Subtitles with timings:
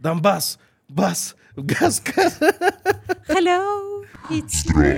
[0.00, 2.40] Донбасс, бас, газ, газ.
[3.28, 4.96] Hello, it's me.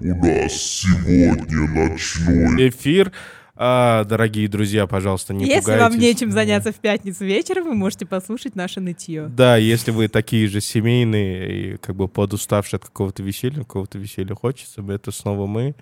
[0.00, 3.10] У нас сегодня ночной Эфир.
[3.56, 5.82] А, дорогие друзья, пожалуйста, не Если пугайтесь.
[5.82, 9.26] вам нечем заняться в пятницу вечером, вы можете послушать наше нытье.
[9.26, 14.36] Да, если вы такие же семейные и как бы подуставшие от какого-то веселья, какого-то веселья
[14.36, 15.74] хочется, это снова мы.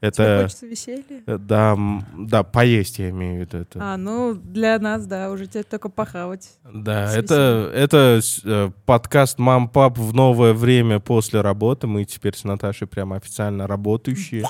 [0.00, 1.22] Тебе Это, хочется веселья?
[1.26, 1.76] э, да,
[2.16, 3.58] да, поесть я имею в виду.
[3.58, 3.78] Это.
[3.82, 6.56] А, ну, для нас, да, уже тебе только похавать.
[6.72, 11.88] Да, это, это э, подкаст «Мам, пап» в новое время после работы.
[11.88, 14.44] Мы теперь с Наташей прямо официально работающие.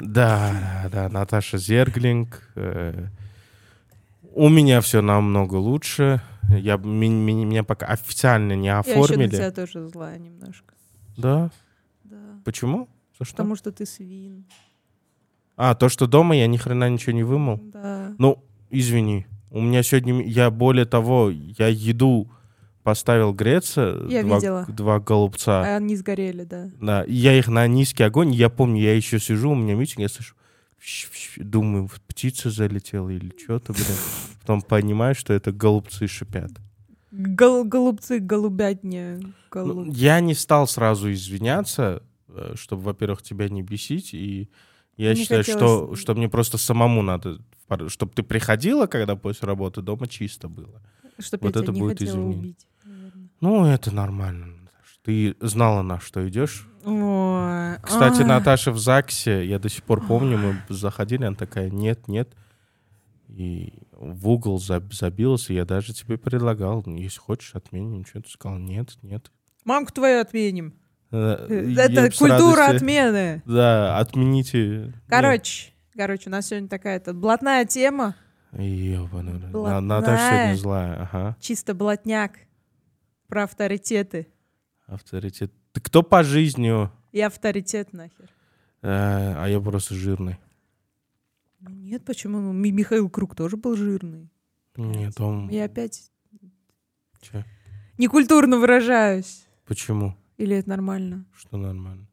[0.00, 2.42] Да, да, Наташа Зерглинг.
[2.54, 3.06] э,
[4.32, 6.20] У меня все намного лучше.
[6.50, 9.28] Я, ми- меня пока официально не Я еще на оформили.
[9.30, 10.74] тебя тоже злая немножко.
[11.16, 11.50] Да?
[12.04, 12.16] Да.
[12.44, 12.88] Почему?
[13.20, 13.32] Что?
[13.32, 14.44] Потому что ты свин.
[15.56, 17.60] А, то, что дома я ни хрена ничего не вымыл.
[17.72, 18.14] Да.
[18.18, 19.26] Ну, извини.
[19.50, 22.30] У меня сегодня, я более того, я еду
[22.82, 24.06] поставил греться.
[24.08, 24.66] Я два, видела.
[24.68, 25.62] Два голубца.
[25.62, 26.70] А они сгорели, да.
[26.80, 30.08] Да, я их на низкий огонь, я помню, я еще сижу, у меня митинг, я
[30.08, 30.36] слышу,
[31.36, 33.86] думаю, птица залетела или что-то, блин.
[34.40, 36.52] Потом понимаю, что это голубцы шипят.
[37.10, 39.18] Гол- голубцы, голубятня.
[39.20, 39.88] Ну, Голуб...
[39.88, 42.02] я не стал сразу извиняться,
[42.54, 44.48] чтобы, во-первых, тебя не бесить, и
[44.96, 46.00] я Не считаю, что, хотелось.
[46.00, 47.38] что мне просто самому надо,
[47.88, 50.80] чтобы ты приходила, когда после работы дома чисто было.
[51.18, 52.38] Чтоб вот это не будет извинение.
[52.38, 52.66] убить.
[52.84, 53.28] наверное.
[53.40, 54.52] Ну, это нормально.
[55.02, 56.66] Ты знала, на что идешь.
[56.84, 58.26] Ой, Кстати, а.
[58.26, 62.34] Наташа в ЗАГСе, я до сих пор помню, мы заходили, она такая, нет, нет.
[63.28, 68.04] И в угол заб- забилась, и я даже тебе предлагал, «Ну, если хочешь, отменим.
[68.06, 68.58] Что ты сказал?
[68.58, 69.30] Нет, нет.
[69.64, 70.74] Мамку твою отменим.
[71.16, 73.42] Э, я Это культура отмены.
[73.46, 74.92] Да, отмените.
[75.08, 78.14] Короче, короче, у нас сегодня такая-то блатная тема.
[78.52, 79.80] Блатная.
[79.80, 81.36] Наташа сегодня злая, ага.
[81.40, 82.32] Чисто блатняк.
[83.28, 84.28] Про авторитеты.
[84.86, 85.52] Авторитет.
[85.72, 86.88] Ты кто по жизни?
[87.12, 88.30] И авторитет нахер.
[88.82, 90.36] Э, а я просто жирный.
[91.60, 92.38] Ну нет, почему?
[92.38, 94.30] Ну, Ми- Михаил Круг тоже был жирный.
[94.76, 95.48] Нет, он...
[95.48, 96.10] Я опять
[97.20, 97.42] Чё?
[97.98, 99.46] некультурно выражаюсь.
[99.66, 100.14] Почему?
[100.38, 101.24] Или это нормально?
[101.36, 102.06] Что нормально?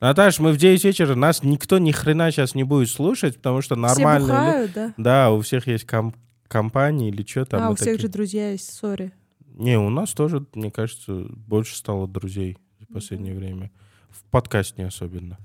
[0.00, 3.76] Наташ, мы в 9 вечера, нас никто ни хрена сейчас не будет слушать, потому что
[3.76, 4.26] нормально.
[4.26, 4.94] Все бухают, да?
[4.96, 6.14] Да, у всех есть ком-
[6.48, 7.62] компании или что там.
[7.62, 9.12] а, у всех такие- же друзья есть, сори.
[9.54, 13.70] Не, у нас тоже, мне кажется, больше стало друзей в последнее время.
[14.10, 15.38] В подкасте особенно.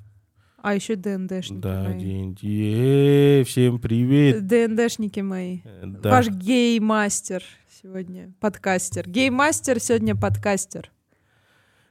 [0.61, 1.99] А еще ДНДшники Да, мои.
[1.99, 4.47] день- Э, всем привет.
[4.47, 5.59] ДНДшники мои.
[5.63, 6.09] Э, Да.
[6.09, 7.43] Ваш гей-мастер
[7.81, 9.07] сегодня, подкастер.
[9.07, 10.89] Гей-мастер сегодня подкастер.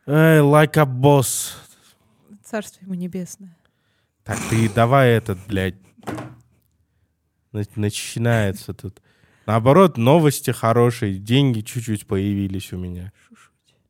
[0.06, 1.52] Эй, like a boss.
[2.44, 3.56] Царство ему небесное.
[4.22, 5.74] Так, ты давай этот, блядь.
[7.52, 9.00] На- Начинается тут.
[9.46, 13.12] Наоборот, новости хорошие, деньги чуть-чуть появились у меня.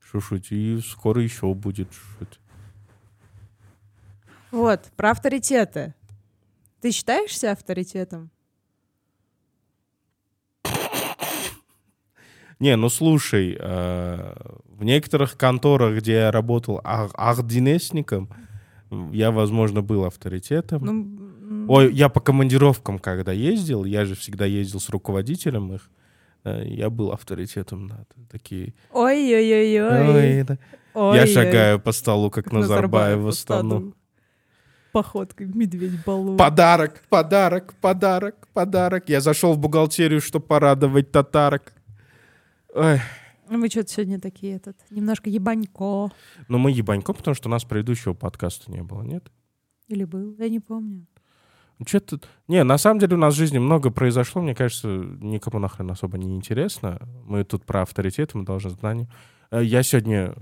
[0.00, 0.52] Шушуть.
[0.52, 2.38] И скоро еще будет шушуть.
[4.50, 5.94] Вот, про авторитеты.
[6.80, 8.30] Ты считаешься авторитетом?
[12.58, 14.34] Не, ну слушай, э,
[14.68, 18.30] в некоторых конторах, где я работал ахдинесником,
[19.12, 20.84] я, возможно, был авторитетом.
[20.84, 25.90] Ну, Ой, я по командировкам, когда ездил, я же всегда ездил с руководителем их,
[26.44, 28.74] э, я был авторитетом, да, такие.
[28.92, 30.38] Ой-ой-ой-ой.
[30.38, 30.58] Ой, да.
[31.14, 33.70] Я шагаю по столу, как Как Назарбаев в по Астану.
[33.70, 33.94] стаду.
[34.92, 36.36] Походкой медведь балу.
[36.36, 39.08] Подарок, подарок, подарок, подарок.
[39.08, 41.74] Я зашел в бухгалтерию, чтобы порадовать татарок.
[42.76, 43.00] Ой.
[43.48, 46.10] Мы что-то сегодня такие этот, немножко ебанько.
[46.48, 49.32] Ну, мы ебанько, потому что у нас предыдущего подкаста не было, нет?
[49.88, 51.06] Или был, я не помню.
[51.86, 52.20] Что-то...
[52.48, 56.18] Не, на самом деле у нас в жизни много произошло, мне кажется, никому нахрен особо
[56.18, 57.00] не интересно.
[57.24, 59.08] Мы тут про авторитет, мы должны знать.
[59.50, 60.34] Э, Я сегодня...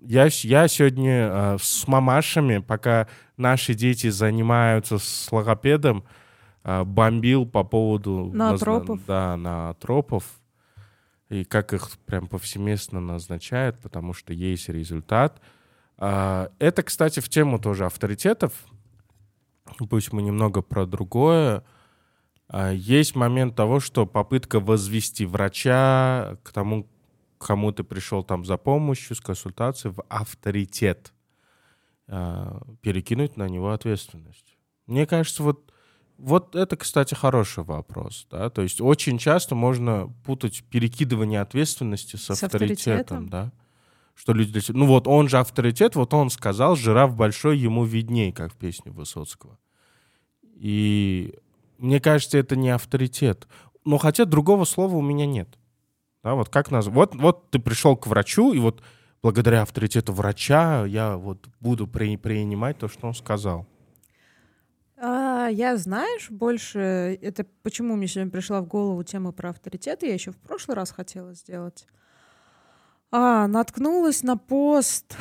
[0.00, 6.04] Я, я сегодня э, с мамашами, пока наши дети занимаются с логопедом,
[6.62, 8.30] э, бомбил по поводу...
[8.32, 9.00] Ноотропов?
[9.06, 10.24] Да, на тропов.
[11.30, 15.40] И как их прям повсеместно назначают, потому что есть результат.
[15.96, 18.52] А, Это, кстати, в тему тоже авторитетов.
[19.88, 21.64] Пусть мы немного про другое.
[22.48, 26.86] А, Есть момент того, что попытка возвести врача к тому,
[27.38, 31.12] кому ты пришел там за помощью, с консультацией, в авторитет.
[32.06, 34.56] А, Перекинуть на него ответственность.
[34.86, 35.72] Мне кажется, вот,
[36.18, 38.26] вот это, кстати, хороший вопрос.
[38.30, 38.50] Да?
[38.50, 42.70] То есть очень часто можно путать перекидывание ответственности с, С авторитетом.
[42.70, 43.28] авторитетом?
[43.28, 43.52] Да?
[44.14, 44.60] Что люди...
[44.68, 48.92] Ну вот он же авторитет, вот он сказал, жираф большой, ему видней, как в песне
[48.92, 49.58] Высоцкого.
[50.54, 51.34] И
[51.78, 53.48] мне кажется, это не авторитет.
[53.84, 55.48] но хотя другого слова у меня нет.
[56.22, 56.86] Да, вот как нас...
[56.86, 58.82] Вот, вот ты пришел к врачу, и вот
[59.20, 63.66] благодаря авторитету врача я вот буду при, принимать то, что он сказал.
[65.06, 67.18] А, я, знаешь, больше...
[67.20, 70.06] Это почему мне сегодня пришла в голову тема про авторитеты.
[70.06, 71.86] Я еще в прошлый раз хотела сделать.
[73.10, 75.14] А, наткнулась на пост.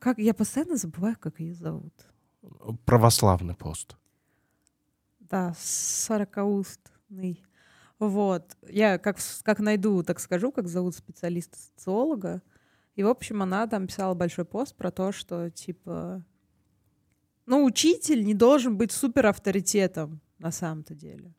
[0.00, 1.94] Как я постоянно забываю, как ее зовут.
[2.84, 3.96] Православный пост.
[5.20, 7.44] Да, сорокаустный.
[8.00, 8.56] Вот.
[8.68, 12.42] Я как, как найду, так скажу, как зовут специалиста-социолога.
[12.96, 16.24] И, в общем, она там писала большой пост про то, что, типа,
[17.48, 21.32] ну, учитель не должен быть супер авторитетом на самом-то деле.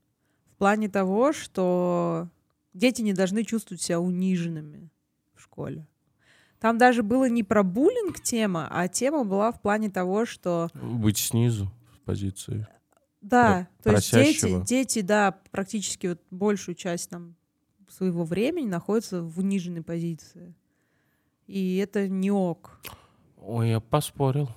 [0.52, 2.28] В плане того, что
[2.74, 4.90] дети не должны чувствовать себя униженными
[5.36, 5.88] в школе.
[6.60, 10.70] Там даже было не про буллинг тема, а тема была в плане того, что...
[10.74, 12.68] Быть снизу в позиции.
[13.22, 14.66] Да, Про- то есть дети, просящего.
[14.66, 17.36] дети, да, практически вот большую часть там
[17.88, 20.56] своего времени находятся в униженной позиции.
[21.46, 22.82] И это не ок.
[23.38, 24.50] Ой, я поспорил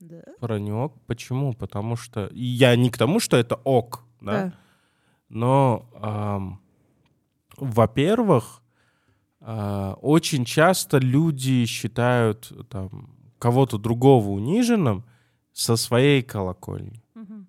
[0.00, 0.22] Да?
[0.40, 0.94] про не ок.
[1.06, 1.54] Почему?
[1.54, 2.30] Потому что...
[2.32, 4.44] Я не к тому, что это ок, да?
[4.44, 4.52] Да.
[5.28, 6.60] Но, ам,
[7.56, 8.62] во-первых,
[9.40, 15.04] а, очень часто люди считают там, кого-то другого униженным
[15.52, 17.02] со своей колокольни.
[17.14, 17.46] Мгм.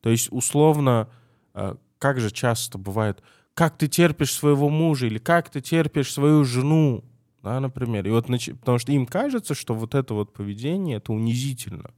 [0.00, 1.08] То есть, условно,
[1.54, 3.22] а, как же часто бывает,
[3.54, 7.04] как ты терпишь своего мужа или как ты терпишь свою жену,
[7.44, 8.06] да, например.
[8.06, 8.26] И вот,
[8.60, 11.90] потому что им кажется, что вот это вот поведение, это унизительно.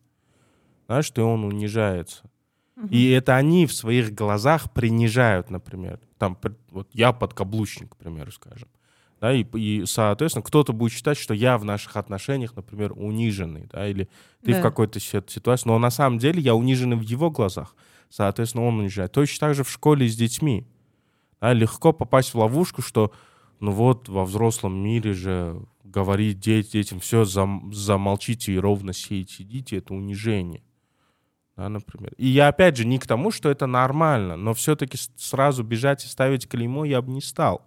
[0.88, 2.24] Да, что он унижается.
[2.90, 5.98] И это они в своих глазах принижают, например.
[6.18, 6.36] Там,
[6.70, 8.68] вот я подкаблучник, к примеру, скажем.
[9.18, 13.88] Да, и, и, соответственно, кто-то будет считать, что я в наших отношениях, например, униженный, да,
[13.88, 14.10] или
[14.44, 14.58] ты Да.
[14.58, 17.74] в какой-то си- ситуации, но на самом деле я униженный в его глазах,
[18.10, 19.12] соответственно, он унижает.
[19.12, 20.66] Точно так же в школе с детьми.
[21.40, 23.10] Да, легко попасть в ловушку, что,
[23.60, 29.94] ну вот, во взрослом мире же говорить детям, все, замолчите и ровно сидите, сидите, это
[29.94, 30.62] унижение
[31.56, 32.12] да, например.
[32.18, 36.08] И я опять же не к тому, что это нормально, но все-таки сразу бежать и
[36.08, 37.66] ставить клеймо я бы не стал.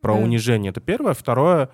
[0.00, 0.22] Про Да.
[0.24, 0.70] унижение.
[0.70, 1.14] Это первое.
[1.14, 1.70] Второе,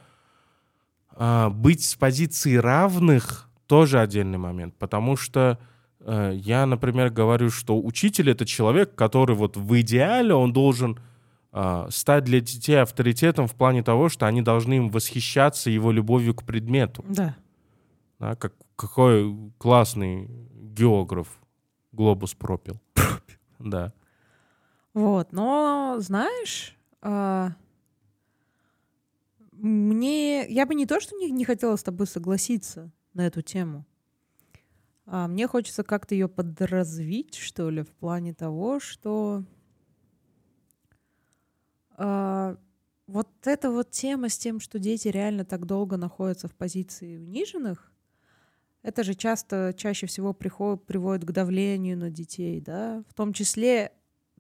[1.16, 5.58] а, быть с позиции равных тоже отдельный момент, потому что
[6.00, 10.98] э, я, например, говорю, что учитель это человек, который вот в идеале он должен
[11.90, 16.44] стать для детей авторитетом в плане того, что они должны им восхищаться его любовью к
[16.44, 17.04] предмету.
[17.08, 17.36] Да.
[18.18, 21.28] Да, как, какой классный географ
[21.92, 22.80] глобус пропил.
[23.58, 23.92] Да.
[24.94, 27.52] Вот, но знаешь, а,
[29.52, 33.84] мне я бы не то, что не, не хотела с тобой согласиться на эту тему.
[35.06, 39.57] А мне хочется как-то ее подразвить, что ли, в плане того, что а,
[41.98, 47.90] вот эта вот тема с тем, что дети реально так долго находятся в позиции униженных,
[48.82, 53.92] это же часто, чаще всего приход, приводит к давлению на детей, да, в том числе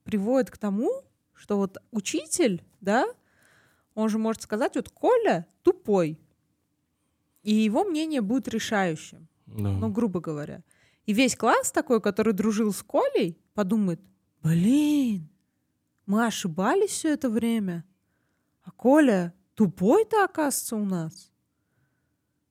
[0.04, 1.02] приводит к тому,
[1.34, 3.06] что вот учитель, да,
[3.94, 6.20] он же может сказать, вот Коля тупой,
[7.42, 9.70] и его мнение будет решающим, да.
[9.70, 10.62] ну, грубо говоря.
[11.06, 14.00] И весь класс такой, который дружил с Колей, подумает,
[14.42, 15.28] блин,
[16.08, 17.84] мы ошибались все это время,
[18.64, 21.30] а Коля тупой-то, оказывается, у нас.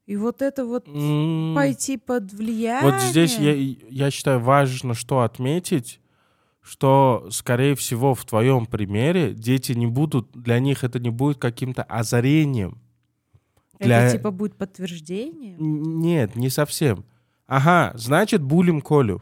[0.05, 2.91] И вот это вот М, пойти под влияние.
[2.91, 5.99] Вот здесь я, я считаю важно, что отметить,
[6.61, 11.81] что, скорее всего, в твоем примере дети не будут, для них это не будет каким-то
[11.83, 12.77] озарением.
[13.79, 14.03] Для...
[14.03, 15.55] Это типа будет подтверждение.
[15.57, 17.05] Нет, не совсем.
[17.47, 19.21] Ага, значит, булим Колю.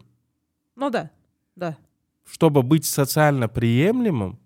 [0.75, 1.09] Ну да,
[1.55, 1.77] да.
[2.29, 4.39] Чтобы быть социально приемлемым,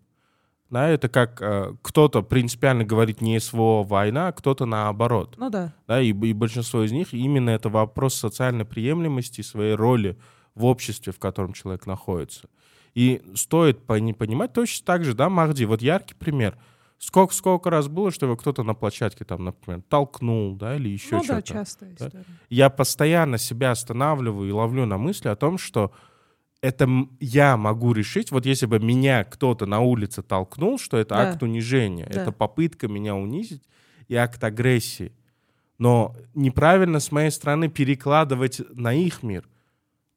[0.69, 5.35] да, это как э, кто-то принципиально говорит не СВО война, а кто-то наоборот.
[5.37, 5.73] Ну да.
[5.87, 10.17] Да, и, и большинство из них именно это вопрос социальной приемлемости, своей роли
[10.53, 12.49] в обществе, в котором человек находится.
[12.93, 16.57] И стоит пони- понимать точно так же, да, Махди, вот яркий пример.
[16.99, 21.15] Сколько, сколько раз было, что его кто-то на площадке там, например, толкнул, да, или еще
[21.15, 21.47] ну да, что-то.
[21.47, 22.07] частая да?
[22.07, 22.25] история.
[22.49, 25.93] Я постоянно себя останавливаю и ловлю на мысли о том, что
[26.61, 26.87] это
[27.19, 31.29] я могу решить, вот если бы меня кто-то на улице толкнул, что это Да.
[31.31, 32.21] акт унижения, Да.
[32.21, 33.63] это попытка меня унизить
[34.07, 35.13] и акт агрессии.
[35.77, 39.47] Но неправильно с моей стороны перекладывать на их мир,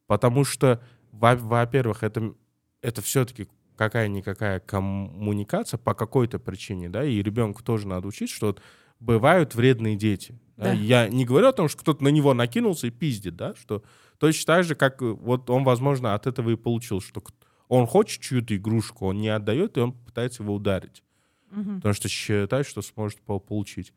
[0.09, 0.83] потому что,
[1.13, 2.35] во- во-первых, это,
[2.81, 3.47] это все-таки
[3.77, 8.63] какая-никакая коммуникация по какой-то причине, да, и ребенку тоже надо учить, что вот
[9.01, 10.39] бывают вредные дети.
[10.57, 10.65] да.
[10.65, 10.73] Да.
[10.73, 13.83] Я не говорю о том, что кто-то на него накинулся и пиздит, да, что
[14.23, 17.21] точно так же, как э, вот он, возможно, от этого и получил, что
[17.67, 21.03] Он хочет чью-то игрушку, он не отдает, и он пытается его ударить.
[21.51, 21.77] Мгм.
[21.77, 23.93] Потому что считает, что сможет по- получить.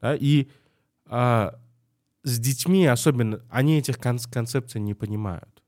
[0.00, 0.16] Да?
[0.16, 0.48] И
[1.04, 1.60] а,
[2.22, 5.62] с детьми особенно, они этих кон- концепций не понимают.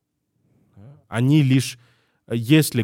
[1.08, 1.78] Они лишь,
[2.26, 2.82] если,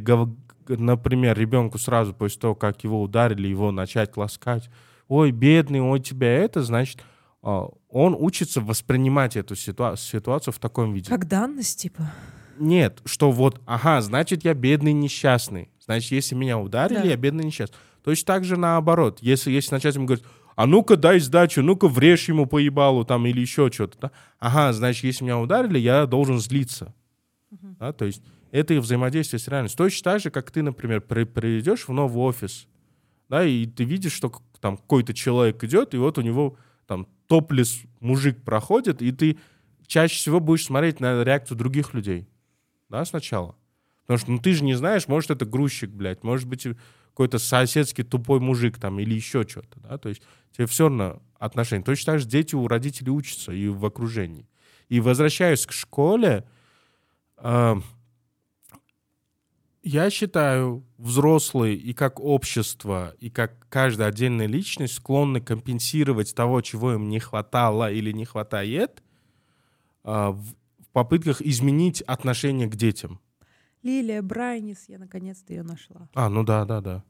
[0.69, 4.69] например, ребенку сразу после того, как его ударили, его начать ласкать,
[5.09, 7.03] ой, бедный, ой, тебя это, значит,
[7.51, 11.09] он учится воспринимать эту ситуа- ситуацию в таком виде.
[11.09, 12.13] Как данность, типа.
[12.59, 15.71] Нет, что вот, ага, значит, я бедный несчастный.
[15.85, 17.05] Значит, если меня ударили, Да.
[17.05, 17.77] я бедный несчастный.
[18.03, 19.19] Точно так же наоборот.
[19.21, 20.25] Если, если начать ему говорить,
[20.57, 23.99] а ну-ка дай сдачу, ну-ка врежь ему по ебалу там или еще что-то.
[24.01, 24.11] Да?
[24.39, 26.95] Ага, значит, если меня ударили, я должен злиться.
[27.51, 27.93] Да?
[27.93, 28.23] То есть
[28.53, 29.77] это и взаимодействие с реальностью.
[29.79, 32.67] Точно так же, как ты, например, при- придешь в новый офис,
[33.29, 37.81] да, и ты видишь, что там какой-то человек идет, и вот у него там топлес
[38.01, 39.39] мужик проходит, и ты
[39.87, 42.29] чаще всего будешь смотреть на реакцию других людей
[42.89, 43.57] да, сначала.
[44.03, 46.67] Потому что, ну, ты же не знаешь, может, это грузчик, блядь, может быть,
[47.11, 51.83] какой-то соседский тупой мужик там или еще что-то, да, то есть тебе все равно отношения.
[51.83, 54.49] Точно так же дети у родителей учатся и в окружении.
[54.89, 56.45] И возвращаясь к школе,
[57.39, 57.75] э,
[59.87, 66.95] я считаю, взрослые и как общество, и как каждая отдельная личность склонны компенсировать того, чего
[66.95, 69.05] им не хватало или не хватает,
[70.03, 70.55] а, в
[70.93, 73.21] попытках изменить отношение к детям.
[73.85, 76.09] Лилия Брайнис, я наконец-то ее нашла.
[76.15, 77.05] А, ну да, да, да.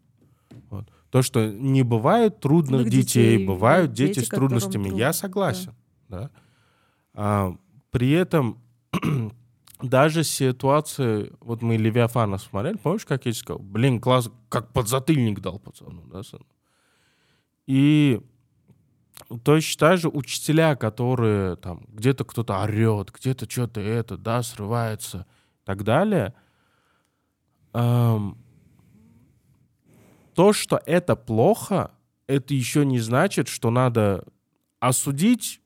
[0.68, 0.86] Вот.
[1.08, 4.88] То, что не бывает трудных Трудных детей, детей, бывают дети, дети, с трудностями.
[4.88, 5.12] трудно, Я да.
[5.14, 5.74] согласен.
[6.10, 6.30] Да.
[7.14, 7.56] А,
[7.90, 8.60] при этом
[9.82, 13.60] даже ситуации, вот мы Левиафана смотрели, помнишь, как я сказал?
[13.60, 16.46] Блин, класс, как подзатыльник дал пацану, да, сыну?
[17.66, 18.20] И
[19.42, 25.26] точно так же учителя, которые там где-то кто-то орет, где-то что-то это, да, срывается
[25.62, 26.32] и так далее,
[27.74, 28.38] эм,
[30.34, 31.90] то, что это плохо,
[32.26, 34.24] это еще не значит, что надо
[34.80, 35.60] осудить,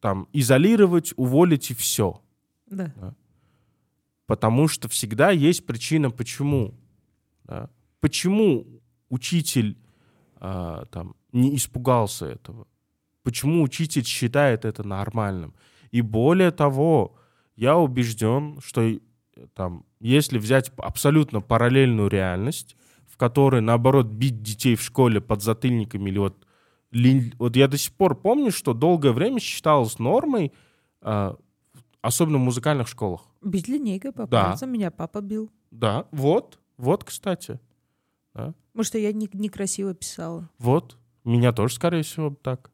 [0.00, 2.22] там, изолировать, уволить и все.
[2.66, 2.92] Да.
[4.26, 6.74] Потому что всегда есть причина, почему.
[7.44, 7.70] да.
[8.00, 8.66] Почему
[9.08, 9.78] учитель
[10.36, 12.66] а, там, не испугался этого?
[13.22, 15.54] Почему учитель считает это нормальным?
[15.90, 17.16] И более того,
[17.56, 18.98] я убежден, что э,
[19.54, 22.76] там, если взять абсолютно параллельную реальность,
[23.08, 26.46] в которой, наоборот, бить детей в школе под затыльниками или вот...
[27.38, 30.52] Вот я до сих пор помню, что долгое время считалось нормой,
[31.00, 31.36] а,
[32.00, 33.22] особенно в музыкальных школах.
[33.46, 34.44] Бить линейкой по Да.
[34.46, 35.50] пальцам меня папа бил.
[35.70, 37.60] Да, вот, вот, кстати.
[38.74, 40.50] Может, я не- некрасиво писала.
[40.58, 40.98] Вот.
[41.24, 42.70] Меня тоже, скорее всего, так.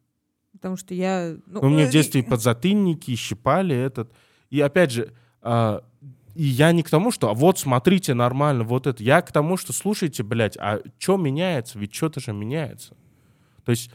[0.52, 1.36] Потому что я...
[1.46, 4.12] Ну, Ну, мне в детстве и подзатыльники, и щипали этот.
[4.50, 5.84] И опять же, а,
[6.34, 9.02] и я не к тому, что а вот смотрите, нормально, вот это.
[9.02, 11.78] Я к тому, что слушайте, блядь, а что меняется?
[11.78, 12.96] Ведь что-то же меняется.
[13.64, 13.90] То есть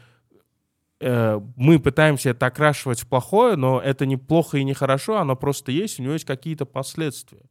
[0.99, 5.71] мы пытаемся это окрашивать в плохое, но это не плохо и не хорошо, оно просто
[5.71, 7.41] есть, у него есть какие-то последствия.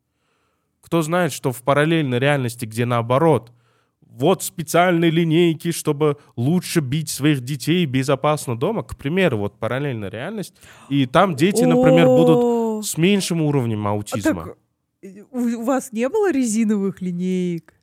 [0.80, 3.52] Кто знает, что в параллельной реальности, где наоборот,
[4.00, 10.54] вот специальные линейки, чтобы лучше бить своих детей безопасно дома, к примеру, вот параллельная реальность,
[10.88, 14.54] и там дети, например, будут с меньшим уровнем а аутизма.
[15.02, 17.74] э, у вас не было резиновых линеек?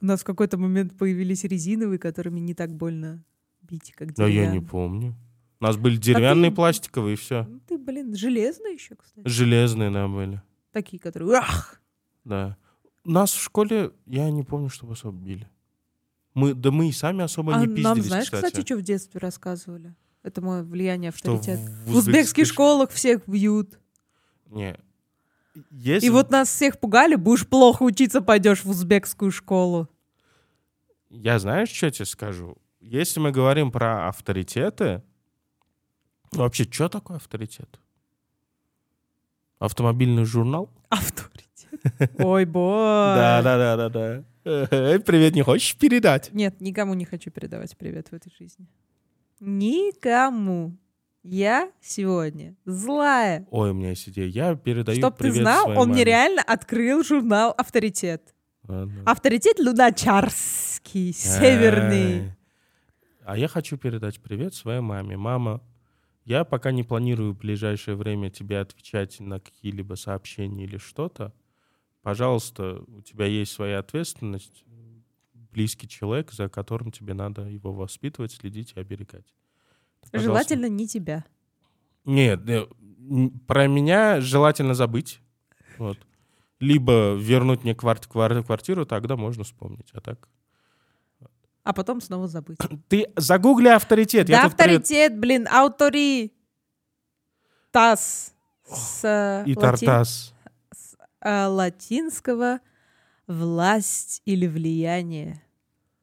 [0.00, 3.24] У нас в какой-то момент появились резиновые, которыми не так больно
[3.68, 5.14] бить, как Но я не помню.
[5.60, 7.44] У нас были деревянные, ты- пластиковые, и все.
[7.48, 9.26] Ну, Ты, блин, железные еще, кстати.
[9.26, 10.40] Железные, да, были.
[10.72, 11.38] Такие, которые...
[11.38, 11.80] Ах!
[12.24, 12.56] Да.
[13.04, 15.48] Нас в школе, я не помню, чтобы особо били.
[16.34, 18.44] Мы, да мы и сами особо А не нам, пиздились, знаешь, кстати.
[18.44, 19.94] кстати, что в детстве рассказывали?
[20.22, 21.58] Это мое влияние Что авторитет.
[21.60, 23.78] в В узбекских школах всех бьют.
[24.46, 24.78] Не.
[25.70, 26.06] Если...
[26.06, 29.88] И вот нас всех пугали, будешь плохо учиться, пойдешь в узбекскую школу.
[31.10, 32.56] Я знаешь, что тебе скажу?
[32.80, 35.02] Если мы говорим про авторитеты,
[36.32, 37.80] вообще, что такое авторитет?
[39.58, 40.70] Автомобильный журнал?
[40.88, 41.48] Авторитет.
[42.18, 42.72] Ой, бой.
[43.16, 44.24] Да, да, да, да, да.
[44.44, 46.32] Э, Привет, не хочешь передать?
[46.32, 48.66] Нет, никому не хочу передавать привет в этой жизни.
[49.40, 50.76] Никому.
[51.24, 53.46] Я сегодня злая.
[53.50, 54.28] Ой, у меня есть идея.
[54.28, 56.04] Я передаю Чтоб ты привет знал, своей он мне маме.
[56.04, 58.34] реально открыл журнал «Авторитет».
[58.66, 59.02] Ладно.
[59.04, 62.32] «Авторитет» Луначарский, северный.
[63.28, 65.18] А я хочу передать привет своей маме.
[65.18, 65.60] Мама,
[66.24, 71.34] я пока не планирую в ближайшее время тебе отвечать на какие-либо сообщения или что-то.
[72.00, 74.64] Пожалуйста, у тебя есть своя ответственность,
[75.34, 79.26] близкий человек, за которым тебе надо его воспитывать, следить и оберегать.
[80.10, 80.20] Пожалуйста.
[80.20, 81.26] Желательно не тебя.
[82.06, 82.66] Нет, э,
[83.46, 85.20] про меня желательно забыть.
[85.76, 85.98] Вот.
[86.60, 89.90] либо вернуть мне квар- квартиру, тогда можно вспомнить.
[89.92, 90.30] А так...
[91.68, 92.56] А потом снова забыть.
[92.88, 94.30] Ты загугли авторитет.
[94.30, 96.32] я Да, тут при- авторитет, блин, аутори.
[97.70, 98.32] Тас.
[98.66, 100.32] С э, И латин- Тартас.
[101.20, 102.60] э, латинского
[103.26, 105.42] власть или влияние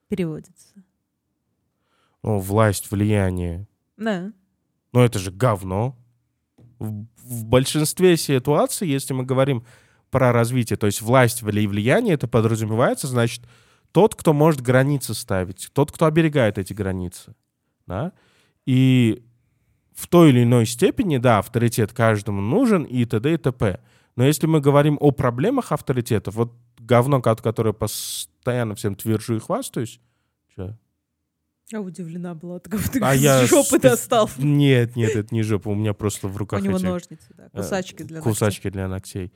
[0.08, 0.76] переводится.
[2.22, 3.68] Ну, власть, влияние.
[3.98, 4.32] Да.
[4.94, 5.96] Но это же говно.
[6.78, 9.66] В, в большинстве ситуаций, если мы говорим
[10.12, 13.42] про развитие, то есть власть или влияние, это подразумевается, значит,
[13.96, 17.34] тот, кто может границы ставить, тот, кто оберегает эти границы.
[17.88, 18.12] Да?
[18.66, 19.24] И
[19.94, 23.34] в той или иной степени, да, авторитет каждому нужен и т.д.
[23.34, 23.80] и т.п.
[24.18, 29.40] Но если мы говорим о проблемах авторитетов, вот говно, ко- которое постоянно всем твержу и
[29.40, 30.02] хвастаюсь,
[30.54, 30.76] чё?
[31.72, 34.30] Я удивлена была, от ты А с я жопы спец- достал.
[34.38, 37.46] Нет, нет, это не жопа, у меня просто в У руках него эти ножницы, да,
[37.46, 38.32] э, кусачки для ногтей.
[38.34, 39.32] кусачки для ногтей.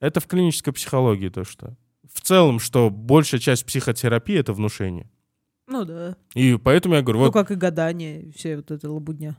[0.00, 1.74] Это в клинической психологии то, что...
[2.10, 5.10] В целом, что большая часть психотерапии— это внушение.
[5.68, 6.16] Ну да.
[6.34, 9.36] И поэтому я говорю, Ну вот, как и гадание, все вот это лабудня.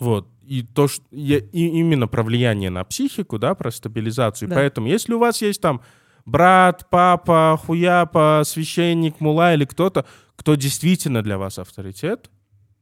[0.00, 0.28] вот.
[0.44, 1.04] И то, что...
[1.10, 4.48] я- и именно про влияние на психику, да, про стабилизацию.
[4.48, 4.54] Да.
[4.56, 5.80] Поэтому, если у вас есть там
[6.24, 10.04] брат, папа, хуяпа, священник, мула или кто-то,
[10.36, 12.30] кто действительно для вас авторитет,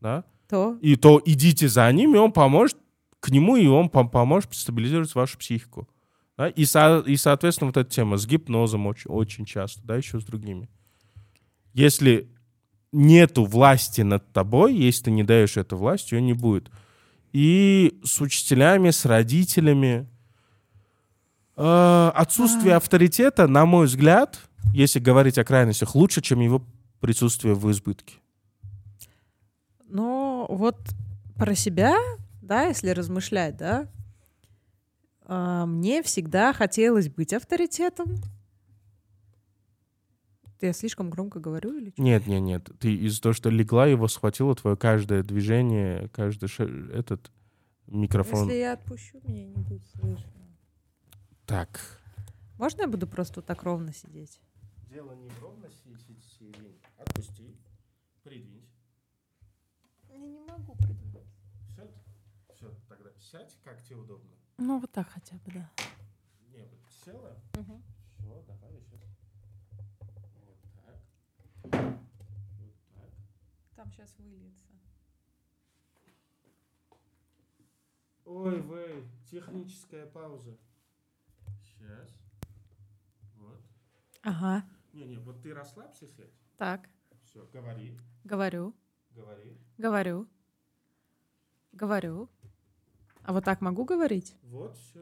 [0.01, 2.77] да, То и то идите за ним, и он поможет
[3.21, 5.89] к нему, и он пом- поможет стабилизировать вашу психику.
[6.37, 6.49] Да?
[6.49, 10.25] И, со- и, соответственно, вот эта тема с гипнозом очень, очень часто, да, еще с
[10.25, 10.69] другими.
[11.73, 12.29] Если
[12.93, 16.71] нету власти над тобой, если ты не даешь эту власть, ее не будет.
[17.33, 20.09] И с учителями, с родителями.
[21.57, 24.41] Э, отсутствие авторитета, на мой взгляд,
[24.73, 26.65] если говорить о крайностях, лучше, чем его
[27.01, 28.15] присутствие в избытке.
[29.89, 30.79] Но вот
[31.37, 31.97] про себя,
[32.41, 34.04] да, если размышлять, да, а,
[35.29, 38.17] мне всегда хотелось быть авторитетом.
[40.61, 42.01] Я слишком громко говорю или что?
[42.03, 42.71] Нет, нет, нет.
[42.81, 47.31] Ты из-за того, что легла, его схватило твое каждое движение, каждый ше- этот
[47.87, 48.45] микрофон.
[48.49, 50.33] Если я отпущу, меня не будет слышно.
[51.45, 52.01] Так.
[52.57, 54.41] Можно я буду просто вот так ровно сидеть?
[54.91, 55.85] Дело не в ровности
[56.39, 56.75] середине.
[56.99, 57.57] Отпусти.
[58.23, 58.67] Придвинь.
[60.09, 61.27] Я не могу придумать.
[61.69, 61.91] Все,
[62.55, 64.31] все, тогда сядь, как тебе удобно.
[64.59, 65.71] Ну, вот так хотя бы, да.
[66.53, 67.37] Не, вот села.
[67.55, 67.83] Мгм.
[68.19, 69.01] Все, давай я сейчас.
[70.47, 71.01] Вот так.
[71.73, 73.11] Вот так.
[73.77, 74.69] Там сейчас выльется.
[78.25, 80.57] Ой, вей, техническая пауза.
[81.63, 82.09] Сейчас.
[83.37, 83.61] Вот.
[84.23, 86.31] Ага, Не, не, вот ты расслабься, сядь.
[86.57, 86.89] так,
[87.25, 88.75] Все, говори, говорю,
[89.11, 89.59] говори.
[89.77, 90.27] говорю,
[91.73, 92.31] говорю.
[93.25, 94.35] А вот так могу говорить?
[94.43, 95.01] Вот, все.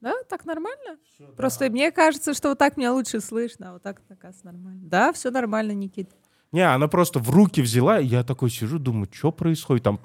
[0.00, 0.98] Да, так нормально?
[1.14, 4.82] все Просто мне кажется, что вот так меня лучше слышно, а вот так, оказывается, нормально.
[4.84, 6.10] Да, все нормально, Никит.
[6.52, 9.98] Не, она просто в руки взяла, и я такой сижу, думаю, что происходит там.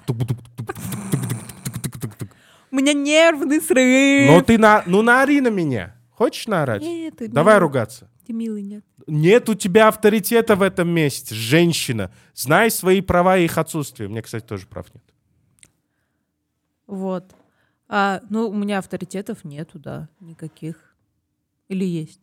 [2.72, 4.30] У меня нервный срыв.
[4.30, 5.96] Но ты на, ну наори на меня.
[6.10, 6.82] Хочешь наорать?
[6.82, 7.62] Нет, ты Давай милый.
[7.62, 8.10] ругаться.
[8.26, 8.84] Ты милый, нет.
[9.06, 12.10] Нет у тебя авторитета в этом месте, женщина.
[12.34, 14.08] Знай свои права и их отсутствие.
[14.08, 15.04] У меня, кстати, тоже прав нет.
[16.86, 17.32] Вот.
[17.92, 20.94] А, ну, у меня авторитетов нету, да, никаких.
[21.66, 22.20] Или есть?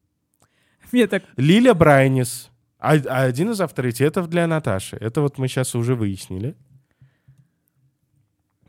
[0.92, 1.22] Мне так...
[1.36, 2.50] Лиля Брайнис.
[2.78, 2.92] а-
[3.26, 4.96] Один из авторитетов для Наташи.
[4.96, 6.56] Это вот мы сейчас уже выяснили.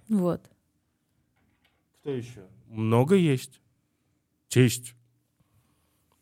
[0.09, 0.41] Вот.
[2.01, 2.45] Кто еще?
[2.67, 3.61] Много есть.
[4.49, 4.95] Честь.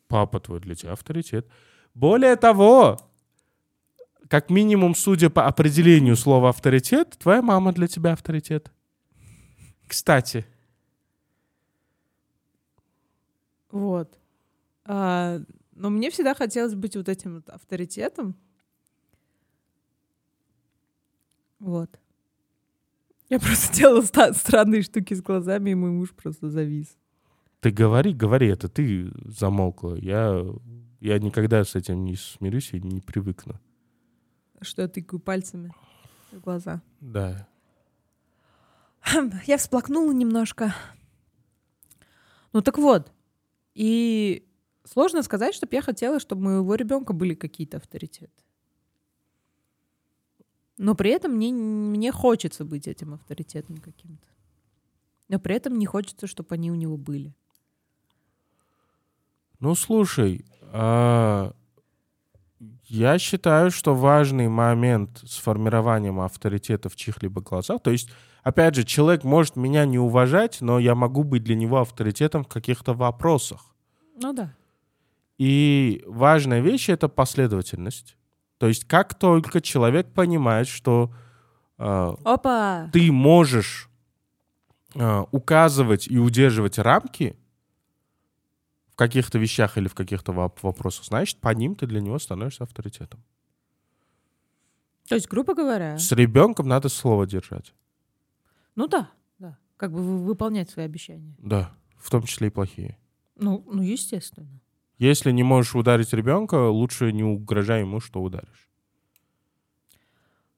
[0.06, 1.48] Папа твой для тебя авторитет.
[1.94, 3.00] Более того,
[4.28, 8.70] как минимум, судя по определению слова авторитет, твоя мама для тебя авторитет.
[9.90, 10.46] Кстати,
[13.72, 14.18] Вот.
[14.84, 15.40] А,
[15.72, 18.36] но мне всегда хотелось быть вот этим вот авторитетом.
[21.58, 21.90] Вот.
[23.28, 26.96] Я просто делала ста- странные штуки с глазами, и мой муж просто завис.
[27.60, 29.96] ты говори, говори, это ты замолкла.
[29.96, 30.44] Я,
[31.00, 33.54] я никогда с этим не смирюсь и не привыкну.
[34.60, 35.72] Что я тыкаю пальцами
[36.30, 36.80] в глаза.
[37.00, 37.48] Да.
[39.46, 40.74] Я всплакнула немножко.
[42.52, 43.12] Ну так вот.
[43.74, 44.48] И
[44.84, 48.32] сложно сказать, чтобы я хотела, чтобы у моего ребенка были какие-то авторитеты.
[50.76, 54.26] Но при этом мне, мне хочется быть этим авторитетом каким-то.
[55.28, 57.34] Но при этом не хочется, чтобы они у него были.
[59.60, 61.54] Ну, слушай, а,
[62.90, 68.10] я считаю, что важный момент с формированием авторитета в чьих-либо глазах, то есть,
[68.42, 72.48] опять же, человек может меня не уважать, но я могу быть для него авторитетом в
[72.48, 73.74] каких-то вопросах.
[74.20, 74.52] Ну да.
[75.38, 78.16] И важная вещь— это последовательность.
[78.58, 81.10] То есть как только человек понимает, что
[81.78, 82.90] э, Опа!
[82.92, 83.88] ты можешь
[84.94, 87.39] э, указывать и удерживать рамки
[89.00, 93.22] каких-то вещах или в каких-то воп- вопросах, значит, по ним ты для него становишься авторитетом.
[95.08, 97.74] То есть, грубо говоря, С ребенком надо слово держать.
[98.76, 99.56] ну да, да.
[99.78, 101.34] Как бы вы- выполнять свои обещания.
[101.38, 102.96] Да, в том числе и плохие.
[103.36, 104.60] Ну, ну, естественно.
[104.98, 108.68] Если не можешь ударить ребенка, лучше не угрожай ему, что ударишь.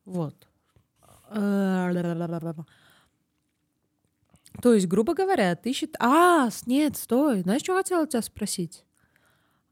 [0.04, 0.48] Вот.
[4.60, 5.96] То есть, грубо говоря, ты считаешь...
[6.00, 7.40] А, нет, стой.
[7.40, 8.84] Знаешь, что хотела тебя спросить?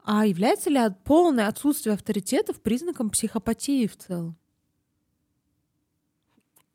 [0.03, 4.37] А является ли полное отсутствие авторитетов признаком психопатии в целом?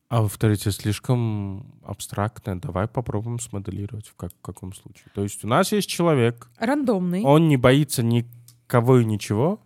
[0.08, 2.56] А авторитет слишком абстрактное.
[2.56, 5.08] Давай попробуем смоделировать в, как, в каком случае.
[5.16, 7.24] То есть у нас есть человек, Рандомный.
[7.24, 9.60] он не боится никого и ничего,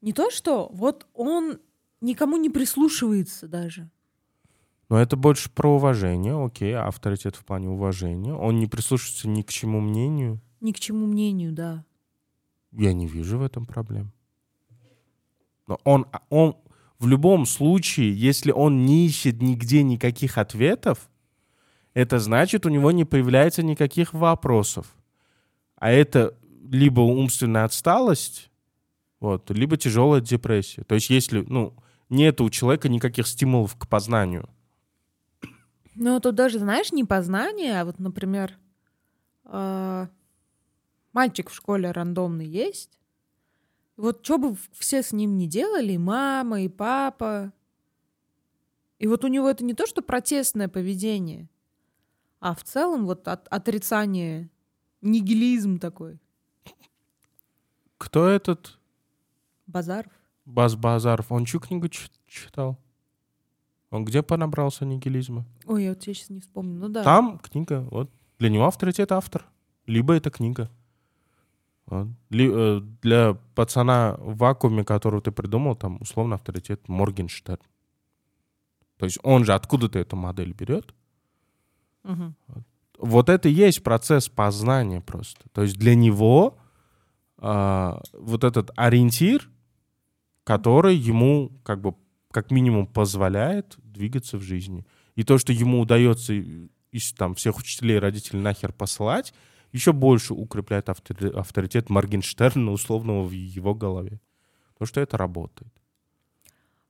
[0.00, 1.60] Не то, что вот он
[2.00, 3.88] никому не прислушивается даже.
[4.88, 6.44] Но это больше про уважение.
[6.44, 8.32] Окей, авторитет в плане уважения.
[8.32, 10.40] Он не прислушивается ни к чему мнению.
[10.60, 11.84] Ни к чему мнению, да.
[12.72, 14.12] Я не вижу в этом проблем.
[15.66, 16.56] Но он, он
[16.98, 21.10] в любом случае, если он не ищет нигде никаких ответов,
[21.92, 24.96] это значит, у него не появляется никаких вопросов.
[25.76, 26.34] А это
[26.70, 28.50] либо умственная отсталость,
[29.20, 30.82] вот, либо тяжелая депрессия.
[30.84, 31.74] То есть если, ну,
[32.08, 34.48] нет у человека никаких стимулов к познанию.
[36.00, 38.56] Ну, тут даже, знаешь, не познание, а вот, например,
[39.44, 40.06] э,
[41.12, 43.00] мальчик в школе рандомный есть.
[43.96, 47.52] Вот что бы все с ним не делали, и мама, и папа.
[49.00, 51.48] И вот у него это не то, что протестное поведение,
[52.38, 54.50] а в целом вот от- отрицание,
[55.00, 56.20] нигилизм такой.
[57.96, 58.78] Кто этот
[59.66, 60.12] Базаров.
[60.44, 61.32] Баз Базаров?
[61.32, 61.88] Он чью книгу
[62.28, 62.78] читал?
[63.90, 65.44] Он где понабрался нигилизма?
[65.66, 66.78] Ой, я вот тебе сейчас не вспомню.
[66.78, 67.02] Ну да.
[67.04, 68.10] Там книга, вот.
[68.38, 69.46] Для него авторитет автор.
[69.86, 70.70] Либо это книга.
[71.86, 72.08] Вот.
[72.30, 77.60] Ли- э, для пацана в вакууме, которого ты придумал, там условно авторитет Моргенштерн.
[78.98, 80.94] То есть он же откуда-то эту модель берет.
[82.02, 82.34] Мгм.
[82.98, 85.48] Вот это и есть процесс познания просто.
[85.52, 86.58] То есть для него
[87.38, 89.48] а, вот этот ориентир,
[90.44, 91.94] который ему как бы
[92.30, 94.86] как минимум позволяет двигаться в жизни.
[95.14, 99.34] И то, что ему удается из там всех учителей родителей нахер посылать,
[99.72, 104.20] еще больше укрепляет автори- авторитет Моргенштерна условного в его голове.
[104.74, 105.72] Потому что это работает.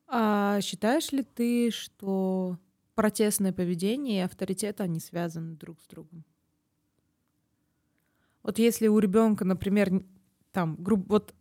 [0.06, 2.58] А считаешь ли ты, что
[2.94, 6.24] протестное поведение и авторитет, они связаны друг с другом?
[8.42, 10.02] Вот если у ребенка, например,
[10.52, 11.34] там, грубо, вот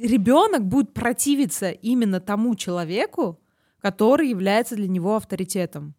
[0.00, 3.40] ребенок будет противиться именно тому человеку,
[3.78, 5.94] который является для него авторитетом.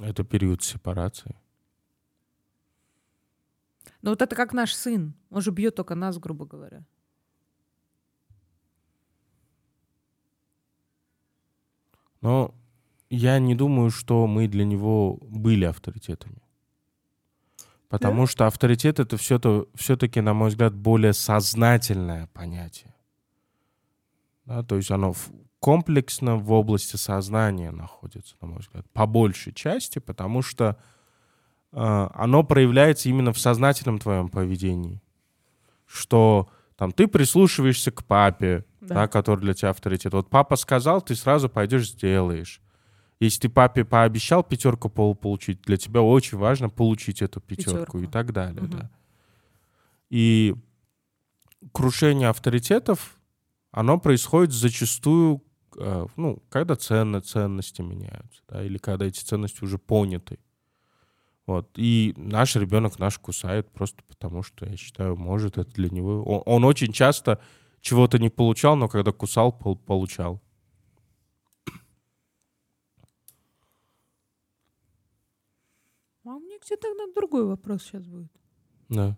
[0.00, 1.34] Это период сепарации.
[4.02, 5.14] Но вот это как наш сын.
[5.30, 6.84] Он же бьет только нас, грубо говоря.
[12.20, 12.54] Но
[13.10, 16.40] я не думаю, что мы для него были авторитетами.
[17.88, 22.94] Потому что авторитет это все-таки, на мой взгляд, более сознательное понятие.
[24.44, 25.14] Да, то есть оно
[25.60, 30.76] комплексно в области сознания находится, на мой взгляд, по большей части, потому что
[31.72, 35.02] э, оно проявляется именно в сознательном твоем поведении.
[35.86, 38.94] Что там ты прислушиваешься к папе, Да.
[38.94, 39.08] да.
[39.08, 40.12] который для тебя авторитет.
[40.12, 42.60] Вот папа сказал, ты сразу пойдешь сделаешь.
[43.20, 47.98] Если ты папе пообещал пятерку пол получить, для тебя очень важно получить эту пятерку, Пятерку.
[48.02, 48.70] и так далее, Мгм.
[48.70, 48.90] да.
[50.10, 50.54] И
[51.72, 53.16] крушение авторитетов,
[53.72, 55.42] оно происходит зачастую,
[55.78, 60.38] э, ну, когда ценно, ценности меняются, да, или когда эти ценности уже поняты.
[61.46, 61.70] Вот.
[61.76, 66.22] И наш ребенок наш кусает просто потому, что, я считаю, может это для него...
[66.22, 67.40] Он, он очень часто
[67.80, 70.40] чего-то не получал, но когда кусал, пол- получал.
[76.68, 78.30] Где-то тогда другой вопрос сейчас будет.
[78.90, 79.16] Да.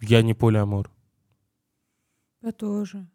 [0.00, 0.90] Я не полиамор,
[2.42, 3.06] Я тоже.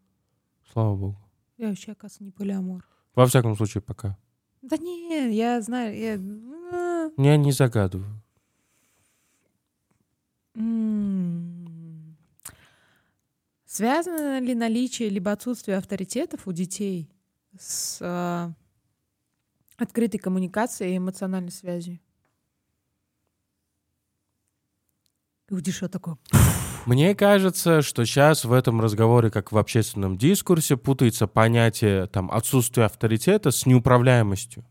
[0.72, 1.18] слава богу.
[1.58, 2.88] Я вообще, оказывается, не полиамор.
[3.14, 4.18] Во всяком случае, пока.
[4.62, 6.14] Да не, я знаю, я...
[7.18, 8.22] Я не загадываю.
[13.66, 17.12] Связано ли наличие либо отсутствие авторитетов у детей
[17.60, 18.54] с а,
[19.76, 22.00] открытой коммуникацией и эмоциональной связью?
[25.50, 26.16] И у Диша такой...
[26.86, 32.86] Мне кажется, что сейчас в этом разговоре, как в общественном дискурсе, путается понятие там, отсутствия
[32.86, 34.66] авторитета с неуправляемостью.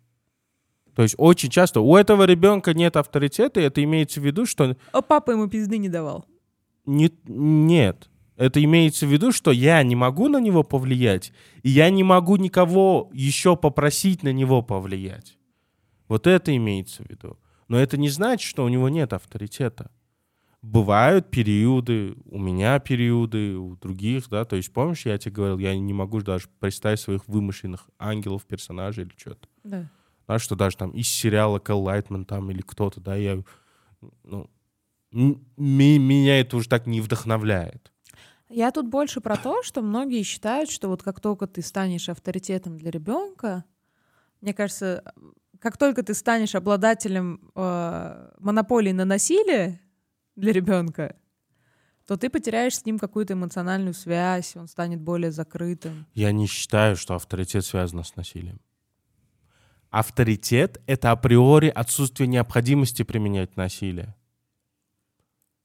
[0.95, 4.77] То есть очень часто у этого ребенка нет авторитета, и это имеется в виду, что...
[4.93, 6.25] А папа ему пизды не давал.
[6.87, 8.09] Не, нет.
[8.37, 12.37] Это имеется в виду, что я не могу на него повлиять, и я не могу
[12.37, 15.39] никого еще попросить на него повлиять.
[16.09, 17.39] Вот это имеется в виду.
[17.69, 19.91] Но это не значит, что у него нет авторитета.
[20.69, 25.79] Бывают периоды, у меня периоды, у других, да, то есть помнишь, я тебе говорил, я
[25.79, 29.49] не могу даже представить своих вымышленных ангелов, персонажей или что-то.
[29.63, 29.89] Да.
[30.27, 33.41] Знаешь, что даже там из сериала Кэл Лайтман там или кто-то, да, я,
[34.25, 34.51] ну,
[35.13, 37.93] меня это уже так не вдохновляет.
[38.49, 42.77] Я тут больше про то, что многие считают, что вот как только ты станешь авторитетом
[42.77, 43.65] для ребенка,
[44.41, 45.15] мне кажется,
[45.61, 49.81] как только ты станешь обладателем э, монополии на насилие
[50.37, 51.17] для ребенка,
[52.07, 56.07] то ты потеряешь с ним какую-то эмоциональную связь, он станет более закрытым.
[56.15, 58.61] Я не считаю, что авторитет связан с насилием.
[59.91, 64.15] Авторитет— это априори отсутствие необходимости применять насилие.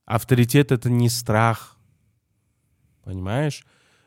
[0.04, 1.78] Авторитет— это не страх,
[3.02, 3.64] Понимаешь?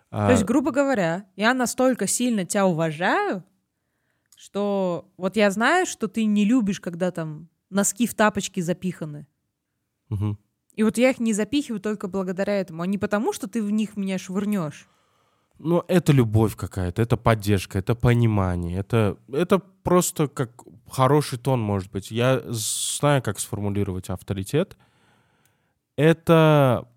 [0.10, 3.44] То есть, грубо говоря, я настолько сильно тебя уважаю,
[4.38, 9.28] что вот я знаю, что ты не любишь, когда там носки в тапочки запиханы.
[10.10, 10.38] Угу.
[10.76, 13.72] И вот я их не запихиваю только благодаря этому, а не потому, что ты в
[13.72, 14.88] них меня швырнешь.
[15.58, 20.52] Ну, это любовь какая-то, это поддержка, это понимание, это, это просто как
[20.90, 22.12] хороший тон, может быть.
[22.12, 24.78] Я знаю, как сформулировать авторитет.
[25.96, 26.90] Это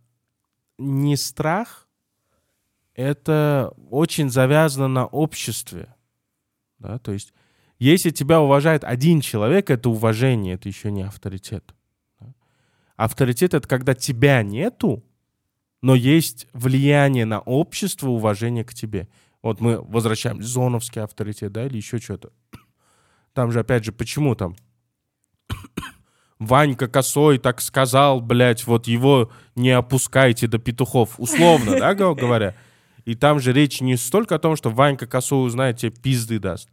[0.76, 1.86] не страх,
[2.94, 5.94] это очень завязано на обществе.
[6.80, 6.98] Да?
[6.98, 7.32] То есть,
[7.78, 11.74] если тебя уважает один человек, это уважение, это еще не авторитет.
[12.98, 15.04] Авторитет— это когда тебя нету,
[15.82, 19.08] но есть влияние на общество, уважение к тебе.
[19.40, 22.32] Вот мы возвращаемся, зоновский авторитет, да, или еще что-то.
[23.34, 24.56] Там же, опять же, почему там
[26.40, 32.56] Ванька Косой так сказал, блядь, вот его не опускайте до петухов, условно, да, говоря.
[33.04, 36.68] И там же речь не столько о том, что Ванька Косой узнает, тебе пизды даст,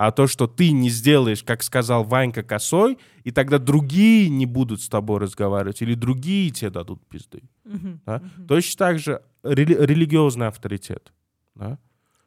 [0.00, 4.80] а то, что ты не сделаешь, как сказал Ванька Косой, и тогда другие не будут
[4.80, 7.42] с тобой разговаривать, или другие тебе дадут пизды.
[7.64, 8.22] Мгм, Да?
[8.36, 8.46] мгм.
[8.46, 11.12] Точно так же рели- религиозный авторитет.
[11.54, 11.78] Да?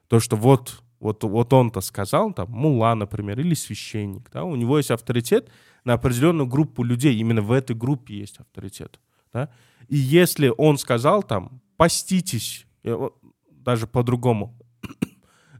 [0.07, 4.43] То, что вот, вот, вот он-то сказал, там, мула, например, или священник, да?
[4.43, 5.49] у него есть авторитет
[5.83, 8.99] на определенную группу людей, именно в этой группе есть авторитет.
[9.33, 9.49] Да?
[9.87, 13.09] И если он сказал там, поститесь, э,
[13.49, 14.55] даже по-другому,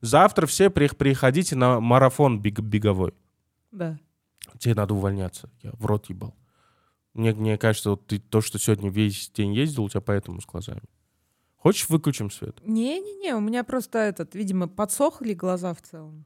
[0.04, 3.14] завтра все при- приходите на марафон бег- беговой,
[3.72, 3.98] Да.
[4.60, 5.50] тебе надо увольняться.
[5.64, 6.36] Я в рот ебал.
[7.14, 10.46] Мне, мне кажется, вот ты то, что сегодня весь день ездил, у тебя поэтому с
[10.46, 10.82] глазами.
[11.58, 12.60] Хочешь, выключим свет?
[12.66, 16.26] Не-не-не, у меня просто этот, видимо, подсохли глаза в целом.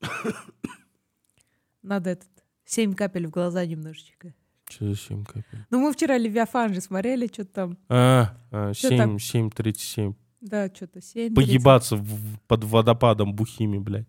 [1.82, 2.28] Надо этот,
[2.64, 4.34] семь капель в глаза немножечко.
[4.68, 5.64] Че за 7 капель?
[5.70, 7.78] Ну, мы вчера Левиафан же смотрели, что-то там.
[7.88, 9.16] А, а, Чё 7, там?
[9.18, 10.14] 7.37.
[10.46, 11.34] Да, что-то семь.
[11.34, 14.06] Погибаться в- под водопадом бухими, блядь.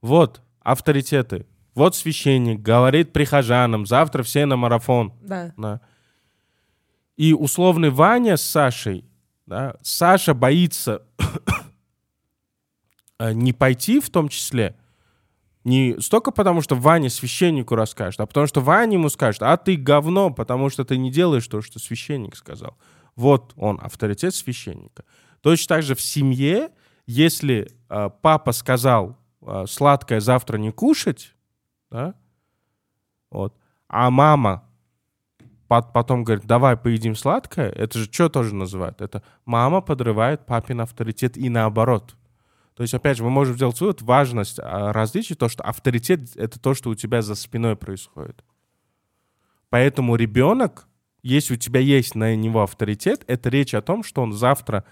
[0.00, 1.46] Вот, авторитеты.
[1.74, 5.12] Вот священник говорит прихожанам, завтра все на марафон.
[5.22, 5.52] Да.
[5.56, 5.80] Да.
[7.16, 9.04] И условный Ваня с Сашей,
[9.46, 11.02] да, Саша боится
[13.18, 14.76] э, не пойти в том числе,
[15.64, 19.76] не столько потому, что Ваня священнику расскажет, а потому что Ваня ему скажет, а ты
[19.76, 22.76] говно, потому что ты не делаешь то, что священник сказал.
[23.14, 25.04] Вот он, авторитет священника.
[25.42, 26.70] Точно так же в семье,
[27.06, 31.34] если э, папа сказал э, сладкое завтра не кушать,
[31.90, 32.14] да,
[33.30, 33.54] вот,
[33.88, 34.64] а мама
[35.68, 39.00] пот- потом говорит, давай поедим сладкое, это же что тоже называют?
[39.00, 42.16] Это мама подрывает папин авторитет и наоборот.
[42.74, 46.58] То есть, опять же, мы можем сделать вывод, важность а, различий, то, что авторитет— это
[46.58, 48.42] то, что у тебя за спиной происходит.
[49.68, 50.88] Поэтому ребенок,
[51.22, 54.84] если у тебя есть на него авторитет, это речь о том, что он завтра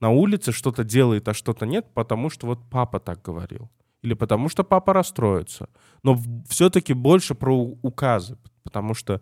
[0.00, 3.70] на улице что-то делает, а что-то нет, потому что вот папа так говорил.
[4.02, 5.68] Или потому что папа расстроится.
[6.02, 9.20] Но все-таки больше про указы, потому что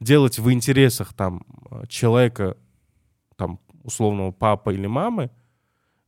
[0.00, 2.56] делать в интересах там э, человека,
[3.36, 5.30] там условного папы или мамы,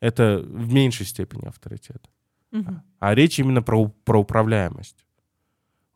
[0.00, 2.10] это в меньшей степени авторитет.
[2.52, 2.82] Мгм.
[2.98, 5.04] А речь именно про, про управляемость.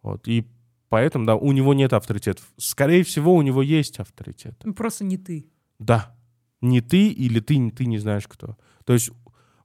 [0.03, 0.29] Вот.
[0.29, 0.47] И
[0.89, 2.53] поэтому, да, у него нет авторитетов.
[2.59, 4.61] Скорее всего, у него есть авторитет.
[4.65, 5.51] Ну, Просто не ты.
[5.79, 6.17] Да.
[6.61, 8.57] Не ты или ты, ты не знаешь кто.
[8.85, 9.11] То есть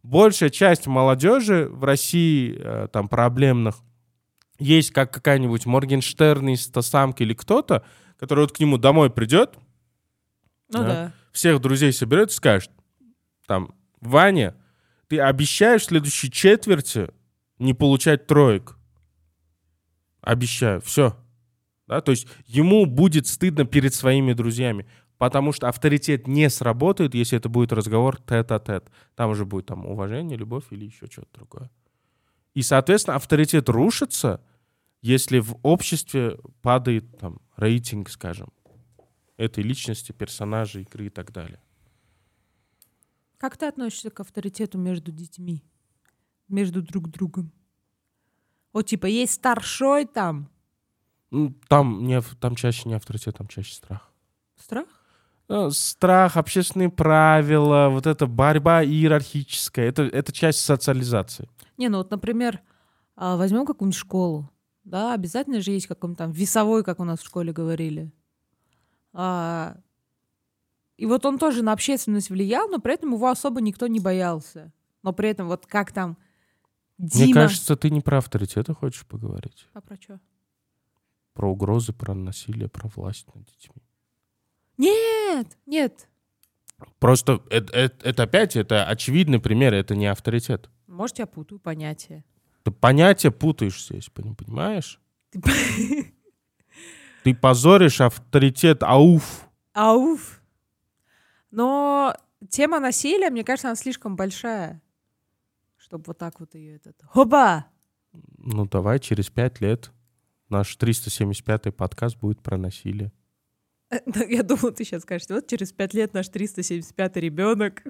[0.04, 3.76] большая часть молодежи в России, э, там, проблемных,
[4.60, 7.84] есть как какая-нибудь Моргенштерн из Тосамки или кто-то,
[8.18, 9.56] который вот к нему домой придет,
[10.72, 10.88] Ну Да.
[10.88, 11.14] да.
[11.32, 12.72] всех друзей соберет и скажет,
[13.46, 14.56] там, Ваня,
[15.08, 17.10] ты обещаешь в следующей четверти
[17.60, 18.78] не получать троек?
[20.22, 21.16] Обещаю, все.
[21.88, 27.38] Да, то есть ему будет стыдно перед своими друзьями, потому что авторитет не сработает, если
[27.38, 28.90] это будет разговор тет-а-тет.
[29.16, 31.72] Там уже будет там уважение, любовь или еще что-то другое.
[32.54, 34.42] И, соответственно, авторитет рушится,
[35.02, 38.50] если в обществе падает там рейтинг, скажем,
[39.38, 41.62] этой личности, персонажа игры и так далее.
[43.38, 45.64] Как ты относишься к авторитету между детьми?
[46.48, 47.52] Между друг другом?
[48.72, 50.50] Вот типа есть старшой там.
[51.32, 54.14] Ну, Там, не, там чаще не авторитет, там чаще страх.
[54.56, 55.05] Страх?
[55.48, 61.48] Ну, страх, общественные правила, вот эта борьба иерархическая, это, это часть социализации.
[61.78, 62.62] Не, ну вот, например,
[63.16, 64.50] а, возьмем какую-нибудь школу.
[64.84, 68.12] Да, обязательно же есть какой-нибудь там весовой, как у нас в школе говорили.
[69.14, 69.78] А,
[70.98, 74.72] и вот он тоже на общественность влиял, но при этом его особо никто не боялся.
[75.04, 76.18] Но при этом вот как там
[76.98, 77.26] Дима...
[77.26, 79.68] Мне кажется, ты не про авторитеты хочешь поговорить.
[79.74, 80.20] А про чё?
[81.34, 83.82] Про угрозы, про насилие, про власть над детьми.
[84.78, 86.08] Нет, нет.
[87.00, 90.70] Просто это, это- это опять, это очевидный пример, это не авторитет.
[90.88, 92.24] Может, я путаю понятия.
[92.64, 95.00] Ты понятия путаешь здесь, пони- понимаешь?
[95.32, 95.42] Ты-
[97.24, 99.48] Ты позоришь авторитет АУФ.
[99.74, 100.42] Ауф.
[101.52, 102.16] Но
[102.50, 104.82] тема насилия, мне кажется, она слишком большая,
[105.78, 106.96] чтобы вот так вот ее этот...
[107.04, 107.66] Хоба!
[108.38, 109.92] Ну, давай через пять лет
[110.50, 113.12] наш 375-й подкаст будет про насилие.
[113.90, 117.84] Я думала, ты сейчас скажешь, вот через пять лет наш 375 ребенок.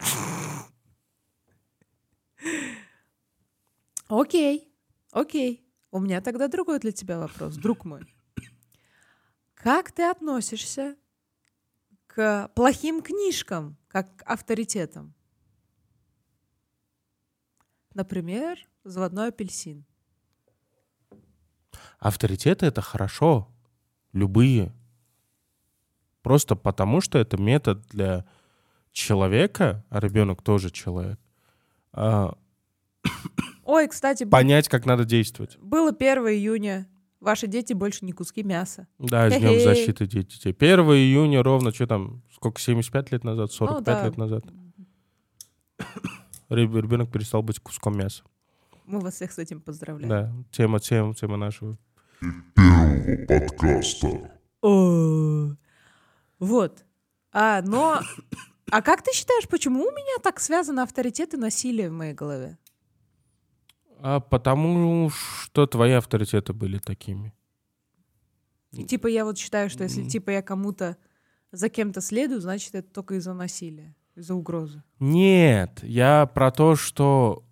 [4.07, 4.71] Окей,
[5.11, 5.65] окей.
[5.91, 8.01] У меня тогда другой для тебя вопрос, друг мой.
[9.53, 10.95] Как ты относишься
[12.07, 15.13] к плохим книжкам, как к авторитетам?
[17.93, 19.85] Например, «Заводной апельсин».
[21.97, 23.49] Авторитеты— это хорошо.
[24.11, 24.73] Любые.
[26.25, 28.25] Просто потому, что это метод для
[28.91, 31.19] человека, а ребенок тоже человек,
[31.93, 32.33] а,
[33.63, 35.55] Ой, кстати, понять, как надо действовать.
[35.59, 36.87] было 1 июня.
[37.19, 38.87] Ваши дети больше не куски мяса.
[38.97, 40.51] Да, с Днем защиты де- детей.
[40.51, 44.05] 1 июня ровно, что там, сколько, 75 лет назад, 45 Ну да.
[44.07, 44.43] лет назад.
[46.49, 48.23] Реб- Ребенок перестал быть куском мяса.
[48.87, 50.09] Мы вас всех с этим поздравляем.
[50.09, 51.77] Да, тема, тема, тема нашего.
[52.55, 54.31] Первого подкаста.
[54.63, 55.55] О.
[56.39, 56.83] Вот.
[57.31, 57.99] А, но...
[58.71, 62.57] А как ты считаешь, почему у меня так связаны авторитет и насилие в моей голове?
[63.99, 67.33] А потому что твои авторитеты были такими.
[68.71, 70.97] И, типа я вот считаю, что если типа я кому-то
[71.51, 74.83] за кем-то следую, значит это только из-за насилия, из-за угрозы.
[74.99, 77.45] Нет, я про то, что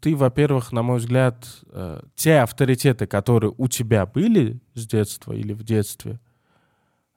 [0.00, 5.52] ты, во-первых, на мой взгляд, э, те авторитеты, которые у тебя были с детства или
[5.52, 6.20] в детстве,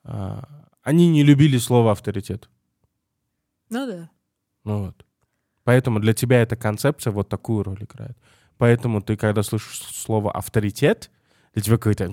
[0.03, 2.49] а, они не любили слово авторитет.
[3.69, 4.09] Ну да.
[4.63, 5.05] Ну вот.
[5.65, 8.17] Поэтому для тебя эта концепция вот такую роль играет.
[8.57, 11.11] Поэтому ты, когда слышишь слово авторитет,
[11.53, 12.09] для тебя какой-то,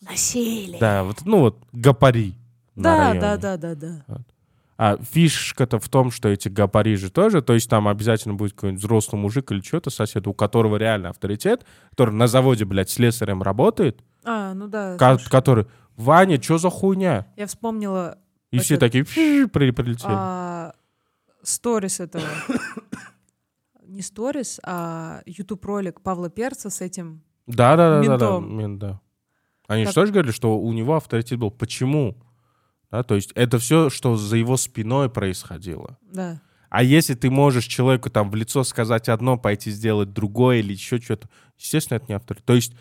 [0.00, 0.80] Насилие.
[0.80, 2.34] да, вот, ну вот, гапари.
[2.74, 4.04] Да, да, да, да, да.
[4.78, 8.82] А фишка-то в том, что эти гапари же тоже, то есть там обязательно будет какой-нибудь
[8.82, 14.00] взрослый мужик или что-то сосед, у которого реально авторитет, который на заводе, блядь, слесарем работает,
[14.24, 14.96] А, ну да.
[14.96, 15.66] ко- который,
[16.02, 17.26] Ваня, что за хуйня?
[17.36, 18.18] Я вспомнила
[18.50, 19.96] И все такие прилетели.
[20.04, 20.74] а,
[21.42, 22.24] сторис этого.
[23.86, 27.22] Не сторис, а YouTube ролик Павла Перца с этим.
[27.46, 29.00] Да, да, да, да, да.
[29.68, 31.50] Они же тоже говорили, что у него авторитет был.
[31.50, 32.16] Почему?
[32.90, 35.98] Да, то есть это все, что за его спиной происходило.
[36.02, 36.40] Да.
[36.68, 40.98] А если ты можешь человеку там в лицо сказать одно, пойти сделать другое или еще
[40.98, 42.46] что-то, естественно, это не авторитет.
[42.46, 42.74] То есть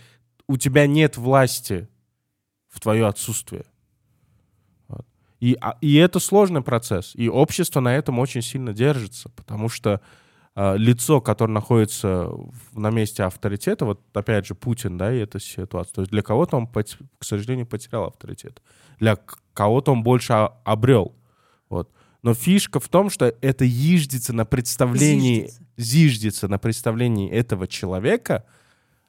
[0.48, 1.90] у тебя нет власти
[2.72, 3.66] в твое отсутствие.
[4.88, 5.06] Вот.
[5.40, 7.12] И, а- и это сложный процесс.
[7.16, 10.02] И общество на этом очень сильно держится, потому что
[10.54, 15.40] а, лицо, которое находится в- на месте авторитета, вот опять же Путин, да, и эта
[15.40, 15.94] ситуация.
[15.94, 18.62] То есть для кого-то он, к сожалению, потерял авторитет.
[19.00, 19.18] Для
[19.54, 20.34] кого-то он больше
[20.66, 21.16] обрел.
[21.70, 21.90] Вот.
[22.22, 25.64] Но фишка в том, что это иждется на представлении, Зиждется.
[25.78, 28.44] зиждется на представлении этого человека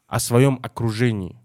[0.06, 1.36] о своем окружении.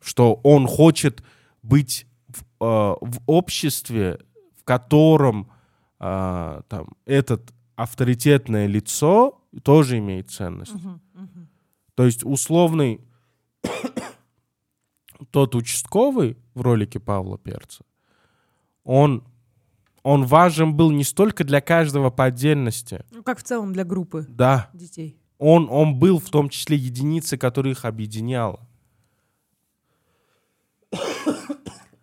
[0.00, 1.22] Что он хочет
[1.62, 4.20] быть в, э, в обществе,
[4.56, 5.50] в котором
[5.98, 10.74] э, там, этот авторитетное лицо тоже имеет ценность.
[10.74, 11.48] Мгм, мгм.
[11.94, 13.00] То есть условный
[15.30, 17.84] тот участковый в в ролике Павла Перца,
[18.84, 19.24] он,
[20.02, 23.04] он важен был не столько для каждого по отдельности.
[23.10, 25.16] Ну, как в целом для группы Да, детей.
[25.38, 28.60] он, он был в том числе единицей, которая их объединяла.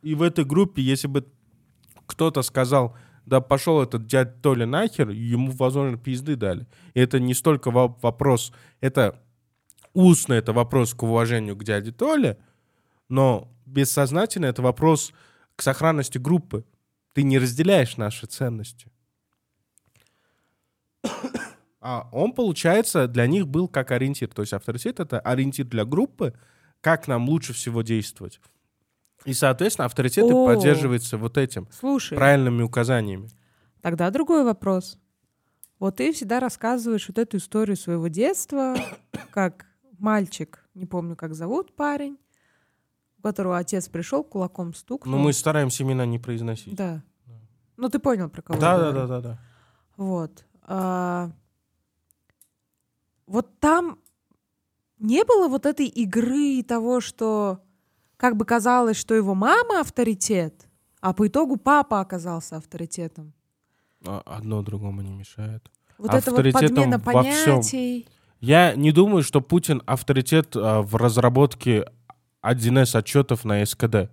[0.01, 1.25] И в этой группе, если бы
[2.05, 2.95] кто-то сказал,
[3.25, 6.65] да пошел этот дядь Толя нахер, ему, возможно, пизды дали.
[6.93, 9.21] И это не столько во- вопрос, это
[9.93, 12.37] устно, это вопрос к уважению к дяде Толе,
[13.09, 15.11] но бессознательно это вопрос
[15.55, 16.63] к сохранности группы.
[17.13, 18.87] Ты не разделяешь наши ценности.
[21.79, 24.29] А он, получается, для них был как ориентир.
[24.29, 26.33] То есть авторитет— это ориентир для группы,
[26.81, 28.39] как нам лучше всего действовать.
[29.27, 30.45] И, соответственно, авторитет О.
[30.45, 33.29] поддерживается вот этим, Слушай, правильными указаниями.
[33.81, 34.97] тогда другой вопрос.
[35.79, 38.75] Вот ты всегда рассказываешь вот эту историю своего детства,
[39.31, 39.65] как
[39.99, 42.17] мальчик, не помню, как зовут парень,
[43.17, 45.17] у которого отец пришел, кулаком стукнул.
[45.17, 46.73] Но мы стараемся имена не произносить.
[46.75, 47.03] Да.
[47.75, 49.39] Ну, ты понял, про кого Да, да, да, да, да.
[49.97, 50.45] Вот.
[50.63, 51.31] А,
[53.25, 53.99] Вот там
[54.99, 57.59] не было вот этой игры того, что
[58.17, 60.67] как бы казалось, что его мама авторитет,
[61.01, 63.33] а по итогу папа оказался авторитетом.
[64.05, 65.71] А Одно другому не мешает.
[65.97, 67.45] Вот это вот Авторитетом подмена во всем.
[67.55, 68.07] понятий.
[68.39, 71.89] Я не думаю, что Путин авторитет а, в разработке
[72.43, 74.11] 1С отчетов на СКД.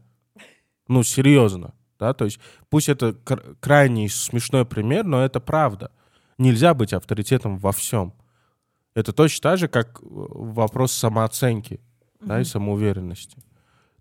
[0.88, 1.74] Ну, серьезно.
[1.98, 2.14] Да?
[2.14, 2.38] То есть
[2.70, 5.90] пусть это кр- крайне смешной пример, но это правда.
[6.38, 8.14] Нельзя быть авторитетом во всем.
[8.94, 11.80] Это точно так же, как э, вопрос самооценки
[12.20, 13.42] да, и самоуверенности.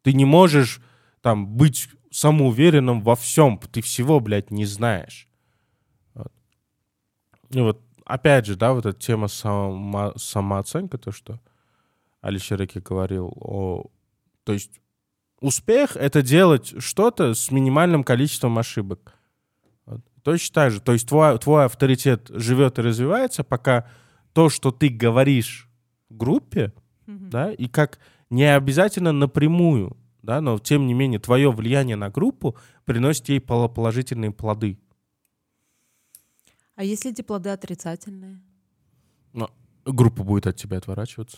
[0.03, 0.81] Ты не можешь
[1.21, 3.57] там быть самоуверенным во всем.
[3.57, 5.27] Ты всего, блядь, не знаешь.
[6.13, 6.31] Вот.
[7.49, 11.39] И вот опять же, да, вот эта тема само, самооценка, то, что
[12.21, 13.85] Алишер Реки говорил о...
[14.43, 14.79] То есть
[15.39, 19.13] успех— это делать что-то с минимальным количеством ошибок.
[19.85, 20.01] Вот.
[20.23, 20.81] Точно так же.
[20.81, 23.89] То есть твой, твой авторитет живет и развивается, пока
[24.33, 25.69] то, что ты говоришь
[26.09, 26.73] группе,
[27.05, 27.29] Мгм.
[27.29, 27.99] да, и как
[28.33, 33.67] не обязательно напрямую, да, но тем не менее твое влияние на группу приносит ей поло-
[33.69, 34.79] положительные плоды.
[36.75, 38.41] А если эти плоды отрицательные?
[39.85, 41.37] Группа будет от тебя отворачиваться.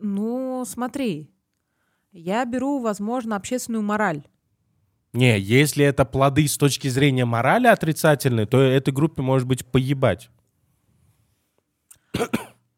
[0.00, 1.30] Ну, смотри,
[2.10, 4.24] я беру, возможно, общественную мораль.
[5.12, 10.28] Не, если это плоды с точки зрения морали отрицательные, то этой группе может быть поебать.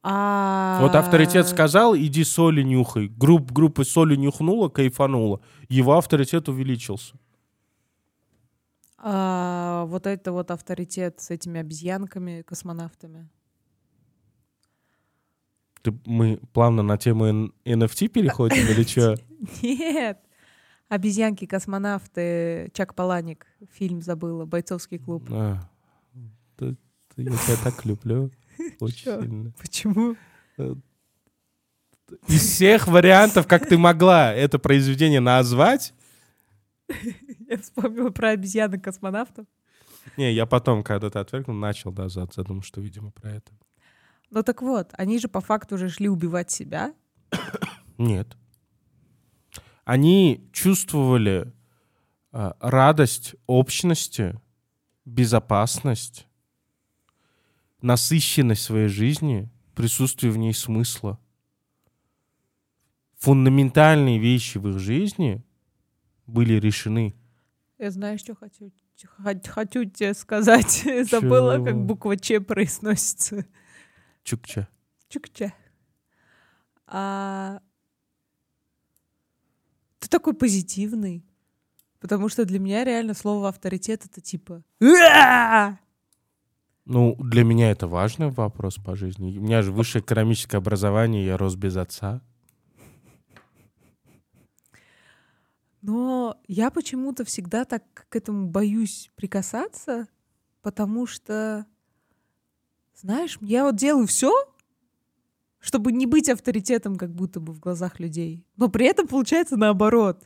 [0.09, 0.78] А...
[0.82, 3.09] Вот авторитет сказал, иди соли нюхай.
[3.09, 5.40] Групп, группа соли нюхнула, кайфанула.
[5.68, 7.16] Его авторитет увеличился.
[8.98, 13.28] А, вот это вот авторитет с этими обезьянками, космонавтами.
[15.82, 19.16] Ты, мы плавно на тему NFT переходим или что?
[19.62, 20.20] Нет.
[20.88, 25.24] Обезьянки-космонавты, Чак Паланик, фильм забыла, бойцовский клуб.
[25.32, 25.68] А,
[26.61, 26.76] я
[27.16, 28.30] тебя так люблю.
[28.80, 29.20] Очень Чё?
[29.22, 29.52] сильно.
[29.61, 30.16] Почему?
[32.28, 35.92] Из всех вариантов, как ты могла это произведение назвать,
[37.48, 39.46] Я вспомнила про обезьянок-космонавтов.
[40.16, 43.52] не, я потом, когда ты отвергнул, начал, да, зад- задумал, что, видимо, про это.
[44.30, 46.94] Ну так вот, они же по факту уже шли убивать себя.
[47.98, 48.36] Нет.
[49.84, 51.52] Они чувствовали
[52.32, 54.38] а, радость общности,
[55.04, 56.25] безопасность,
[57.87, 61.20] насыщенность своей жизни, присутствие в ней смысла.
[63.18, 65.45] Фундаментальные вещи в их жизни
[66.26, 67.14] были решены.
[67.78, 68.72] Я знаю, что хочу,
[69.07, 70.84] хо- хочу тебе сказать.
[71.11, 73.47] Забыла, как буква Ч произносится.
[74.24, 74.68] Чукча.
[75.09, 75.55] Чукча.
[76.87, 77.61] А...
[80.01, 81.24] Ты такой позитивный.
[82.01, 84.62] Потому что для меня реально слово авторитет это типа!
[86.87, 89.37] Ну, для меня это важный вопрос по жизни.
[89.39, 92.22] У меня же высшее экономическое образование, я рос без отца.
[95.82, 100.07] Но я почему-то всегда так к этому боюсь прикасаться,
[100.62, 101.66] потому что,
[102.95, 104.32] знаешь, я вот делаю все,
[105.59, 108.47] чтобы не быть авторитетом как будто бы в глазах людей.
[108.57, 110.24] Но при этом получается наоборот.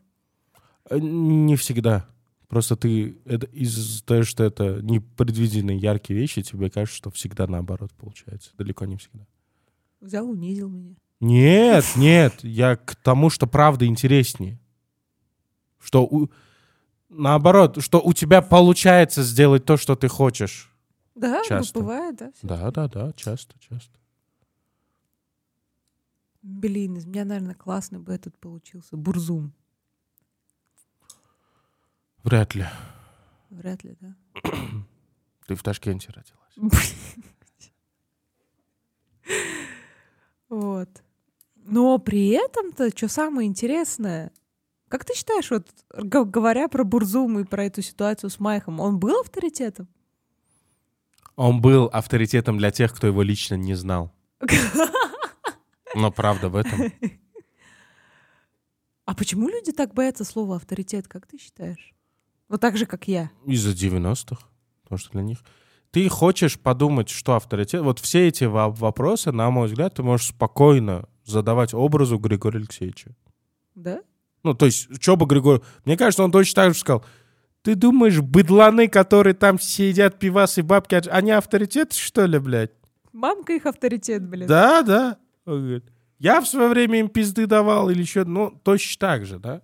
[0.90, 2.06] Э, Не всегда.
[2.50, 7.92] Просто ты это, из-за того, что это непредвиденные яркие вещи, тебе кажется, что всегда наоборот
[7.92, 8.50] получается.
[8.58, 9.24] Далеко не всегда.
[10.00, 10.96] Взял, унизил меня.
[11.20, 14.58] Нет, нет, я к тому, что правда интереснее.
[15.78, 16.28] Что у-
[17.08, 20.74] наоборот, что у тебя получается сделать то, что ты хочешь.
[21.14, 21.78] Да, ну, Часто.
[21.78, 22.32] бывает, да.
[22.42, 23.96] Да, да, да, часто, часто.
[26.42, 28.96] Блин, из меня, наверное, классный бы этот получился.
[28.96, 29.52] Бурзум.
[32.22, 32.66] Вряд ли.
[33.50, 34.14] Вряд ли, да.
[35.46, 36.94] Ты в Ташкенте родилась.
[40.48, 40.88] Вот.
[41.56, 44.32] Но при этом-то, что самое интересное,
[44.88, 49.20] как ты считаешь, вот говоря про Бурзум и про эту ситуацию с Майхом, он был
[49.20, 49.88] авторитетом?
[51.36, 54.12] Он был авторитетом для тех, кто его лично не знал.
[55.94, 56.92] Но правда в этом.
[59.04, 61.94] А почему люди так боятся слова авторитет, как ты считаешь?
[62.50, 63.30] Вот так же, как я.
[63.46, 64.42] Из-за 90-х.
[64.82, 65.38] Потому что для них...
[65.92, 67.80] Ты хочешь подумать, что авторитет...
[67.80, 73.12] Вот все эти во- вопросы, на мой взгляд, ты можешь спокойно задавать образу Григория Алексеевича.
[73.74, 74.02] Да?
[74.42, 75.62] Ну, то есть, что бы Григорий...
[75.84, 77.04] Мне кажется, он точно так же сказал.
[77.62, 82.72] Ты думаешь, быдланы, которые там сидят, пивасы, бабки, отж- они авторитеты, что ли, блядь?
[83.12, 84.46] Мамка их авторитет, блин.
[84.48, 85.18] Да, да.
[85.44, 85.84] Он говорит,
[86.18, 89.62] я в свое время им пизды давал или еще, ну, точно так же, да.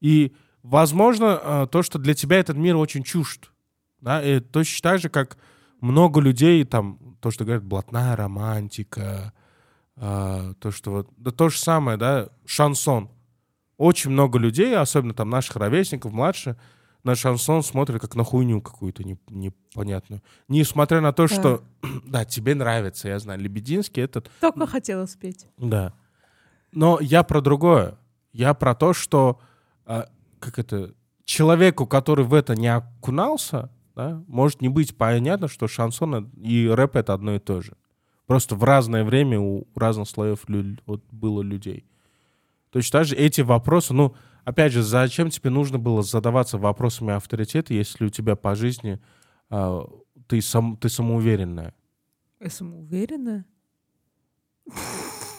[0.00, 0.34] И,
[0.64, 3.52] возможно, э, то, что для тебя этот мир очень чужд,
[4.00, 5.38] да, и точно так же, как
[5.80, 9.32] много людей, там, то, что говорят, блатная романтика,
[9.96, 13.10] э, то, что вот, да то же самое, да, шансон.
[13.76, 16.56] Очень много людей, особенно там наших ровесников, младше,
[17.02, 20.22] на шансон смотрят как на хуйню какую-то не- непонятную.
[20.48, 21.34] Несмотря на то, Да.
[21.34, 21.64] что,
[22.06, 25.46] да, тебе нравится, я знаю, Лебединский этот Только хотела спеть.
[25.58, 25.92] да.
[26.72, 27.98] Но я про другое.
[28.32, 29.38] Я про то, что
[29.86, 30.08] а,
[30.44, 36.30] как это человеку, который в это не окунался, да, может не быть понятно, что шансон
[36.36, 37.76] и рэп это одно и то же.
[38.26, 41.84] Просто в разное время у разных слоев лю- вот было людей.
[42.70, 44.14] Точно так же эти вопросы, ну,
[44.44, 49.00] опять же, зачем тебе нужно было задаваться вопросами авторитета, если у тебя по жизни
[49.50, 49.86] а,
[50.26, 51.74] ты, сам, ты самоуверенная?
[52.40, 53.44] Я самоуверенная.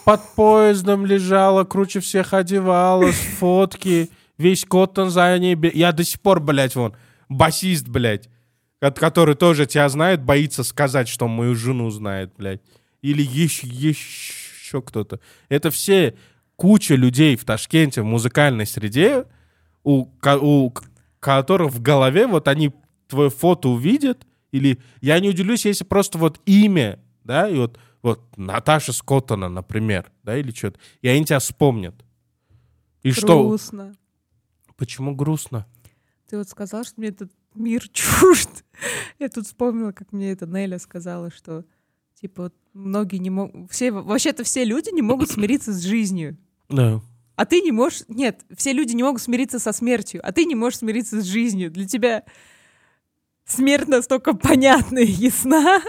[0.06, 5.58] под поездом лежала, круче всех одевалась, фотки, весь коттон за ней.
[5.74, 6.96] Я до сих пор, блядь, вон,
[7.30, 8.30] басист, блядь,
[8.80, 12.62] от- который тоже тебя знает, боится сказать, что мою жену знает, блядь.
[13.02, 15.20] Или еще, еще кто-то.
[15.50, 16.16] Это все
[16.56, 19.26] куча людей в Ташкенте, в музыкальной среде,
[19.84, 20.08] у,
[20.42, 20.74] у
[21.20, 22.72] которых в голове вот они
[23.08, 28.22] твое фото увидят, или я не удивлюсь, если просто вот имя, да, и вот, вот
[28.38, 31.94] Наташа Скоттона, например, да, или что-то, и они тебя вспомнят.
[33.04, 33.28] И что?
[34.78, 35.66] Почему грустно?
[36.30, 38.50] Ты вот сказал, что мне этот мир чужд.
[39.20, 41.66] Я тут вспомнила, как мне это Неля сказала, что
[42.20, 43.72] типа вот многие не могут...
[43.72, 46.38] Все, вообще-то все люди не могут смириться с жизнью.
[46.70, 47.02] Да.
[47.36, 48.04] А ты не можешь...
[48.08, 51.72] Нет, все люди не могут смириться со смертью, а ты не можешь смириться с жизнью.
[51.72, 52.24] Для тебя
[53.46, 55.82] смерть настолько понятна и ясна,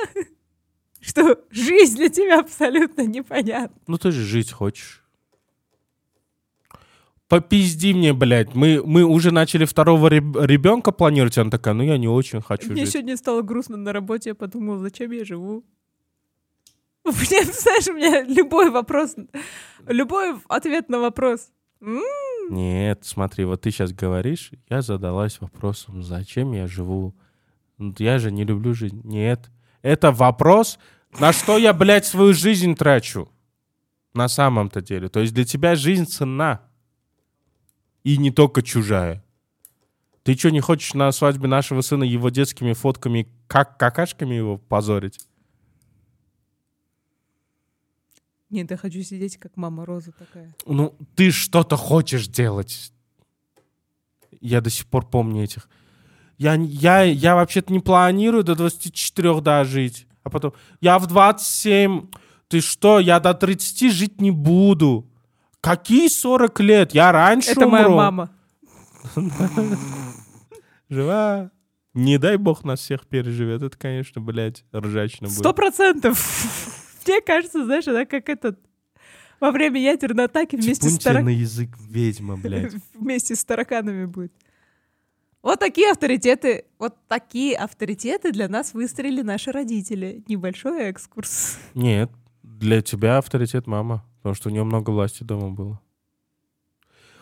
[1.01, 3.81] что жизнь для тебя абсолютно непонятна.
[3.87, 5.06] Ну ты же жить хочешь.
[7.29, 8.55] Попизди мне, блядь.
[8.55, 11.37] Мы, мы уже начали второго ребенка планировать.
[11.39, 12.95] Она такая, ну я не очень хочу Мне жить.
[12.95, 15.65] сегодня стало грустно на работе, я подумала, зачем я живу?
[17.05, 19.15] Мне, знаешь, у меня любой вопрос,
[19.87, 21.51] любой ответ на вопрос.
[21.81, 22.01] М,
[22.51, 27.15] Нет, смотри, вот ты сейчас говоришь, я задалась вопросом, зачем я живу?
[27.79, 29.01] Ну, Я же не люблю жизнь.
[29.05, 29.51] Нет.
[29.83, 30.79] Это вопрос,
[31.21, 33.29] на что я, блядь, свою жизнь трачу.
[34.15, 35.09] На самом-то деле.
[35.09, 36.61] То есть для тебя жизнь ценна.
[38.07, 39.25] И не только чужая.
[40.23, 45.19] Ты что, не хочешь на свадьбе нашего сына его детскими фотками, как какашками его позорить?
[48.49, 50.55] Нет, я хочу сидеть, как мама Роза такая.
[50.67, 52.93] Ну, ты что-то хочешь делать.
[54.41, 55.69] Я до сих пор помню этих.
[56.39, 60.07] Я, я, я вообще-то не планирую до 24 дожить.
[60.23, 62.07] А потом, я в 27.
[62.47, 65.11] Ты что, я до 30 жить не буду.
[65.67, 66.95] Какие 40 лет?
[66.95, 67.97] Я раньше Это моя умру.
[67.97, 68.31] мама.
[70.89, 71.51] Жива.
[71.93, 73.63] Не дай бог нас всех переживет.
[73.63, 75.39] Это, конечно, блядь, ржачно будет.
[75.39, 76.25] Сто процентов.
[77.07, 78.61] Мне кажется, знаешь, она как этот
[79.41, 82.75] во время ядерной атаки вместе с, Типун тебе тарак- на язык ведьма, блядь.
[82.95, 84.33] вместе с тараканами будет.
[85.43, 90.23] Вот такие авторитеты, вот такие авторитеты для нас выстроили наши родители.
[90.29, 91.59] Небольшой экскурс.
[91.75, 92.09] Нет,
[92.45, 95.81] для тебя авторитет мама, потому что у нее много власти дома было.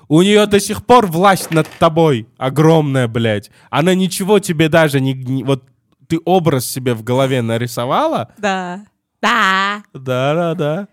[0.08, 3.50] У нее до сих пор власть над тобой огромная, блядь.
[3.68, 5.12] Она ничего тебе даже не...
[5.12, 5.64] не- вот
[6.08, 8.32] ты образ себе в голове нарисовала?
[8.38, 8.86] Да.
[9.20, 9.82] Да.
[9.92, 10.88] Да-да-да.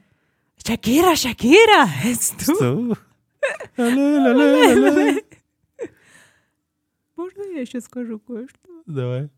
[0.65, 1.87] Шакира, Шакира.
[2.03, 2.97] it's true.
[3.73, 5.21] Что?
[7.15, 8.57] Можно я еще скажу кое-что?
[8.85, 9.29] Давай.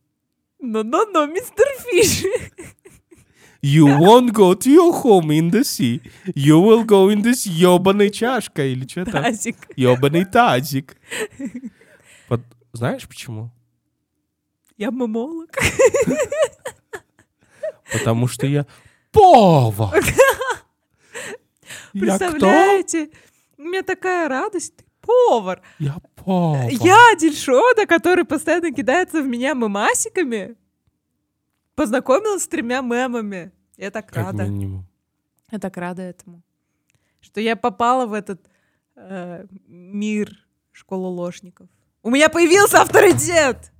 [0.59, 2.24] Но-но-но, мистер Фиш.
[3.64, 6.01] You won't go to your home in the sea.
[6.36, 9.24] You will go in this ебаный чашка или что там?
[9.24, 9.55] Тазик.
[9.78, 10.97] Ебаный тазик.
[12.28, 12.41] Под-
[12.74, 13.51] Знаешь почему?
[14.78, 15.49] Я мамолог.
[17.91, 18.66] Потому что я
[19.11, 20.03] повар.
[21.93, 23.09] Представляете?
[23.57, 24.76] У меня такая радость.
[24.76, 25.61] Ты повар.
[25.80, 26.70] Я повар.
[26.70, 30.55] Я Дельшода, который постоянно кидается в меня мемасиками.
[31.76, 33.51] Познакомилась с тремя мемами.
[33.78, 34.43] Я так Как рада.
[34.45, 34.86] минимум.
[35.51, 36.41] Я так рада этому.
[37.21, 38.41] Что я попала в этот
[38.95, 40.38] э, мир
[40.71, 41.67] школы ложников.
[42.03, 43.71] У меня появился авторитет!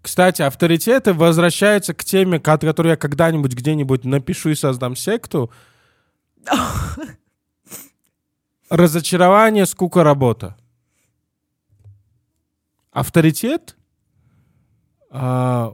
[0.00, 5.50] Кстати, авторитеты возвращаются к теме, ко- которую я когда-нибудь где-нибудь напишу и создам секту.
[8.70, 10.56] Разочарование, скука, работа.
[12.92, 13.76] Авторитет
[15.10, 15.72] а,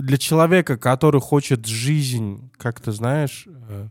[0.00, 3.88] для человека, который хочет жизнь, как ты знаешь, э,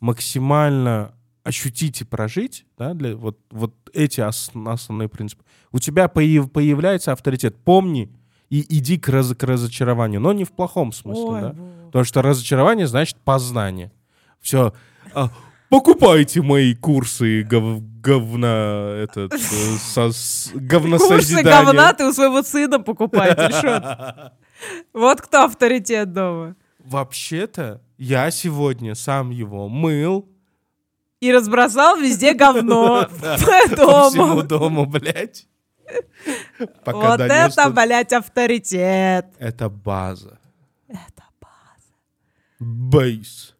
[0.00, 1.12] максимально
[1.44, 7.12] ощутить и прожить, да, для, вот, вот эти ос- основные принципы, у тебя появ- появляется
[7.12, 7.56] авторитет.
[7.64, 8.10] Помни
[8.50, 11.48] и иди к, раз- к разочарованию, но не в плохом смысле, Ой, да?
[11.52, 11.68] бог.
[11.86, 13.92] Потому что разочарование значит познание.
[14.40, 14.72] Все.
[15.68, 19.38] покупайте мои курсы гов- говна, этот, э,
[19.78, 21.64] со- с- Курсы говносозидания.
[21.64, 24.32] говна ты у своего сына покупай, Дельшот.
[24.92, 26.56] Вот кто авторитет дома.
[26.78, 30.28] Вообще-то я сегодня сам его мыл
[31.20, 34.86] И разбросал везде говно по всему дому.
[34.86, 35.46] блядь.
[36.84, 39.26] Вот это, блядь, авторитет.
[39.38, 40.38] Это база.
[40.88, 41.94] Это база.
[42.58, 43.54] Бейс.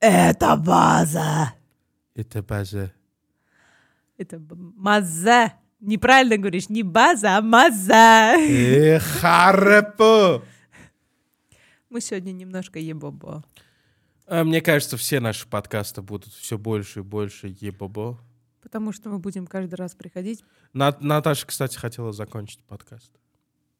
[0.00, 1.52] Это база.
[2.14, 2.92] Это база.
[4.16, 5.52] Это б- маза.
[5.88, 8.36] Неправильно говоришь, не база, а маза.
[8.38, 10.42] Э, харапо.
[11.90, 13.44] Мы сегодня немножко ебобо.
[14.26, 18.18] А, Мне кажется, все наши подкасты будут все больше и больше ебобо.
[18.62, 20.42] Потому что мы будем каждый раз приходить.
[20.72, 23.12] На- Наташа, кстати, хотела закончить подкаст.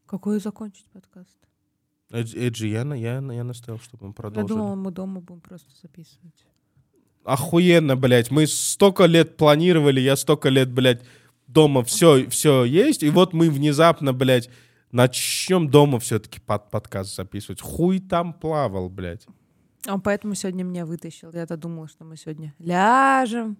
[0.07, 1.39] Какой закончить подкаст?
[2.13, 4.49] Эдж- Эджи, я, на- я, на- я настоял, чтобы мы Я продолжили.
[4.59, 6.45] думала, мы дома будем просто записывать.
[7.25, 8.31] Охуенно, блядь.
[8.31, 11.03] Мы столько лет планировали, я столько лет, блядь,
[11.47, 14.51] дома все, все есть, и вот мы внезапно, блядь,
[14.93, 17.61] начнем дома все-таки под подкаст записывать.
[17.61, 19.27] Хуй там плавал, блядь.
[19.89, 21.31] Он поэтому сегодня меня вытащил.
[21.33, 23.57] Я-то думала, что мы сегодня ляжем.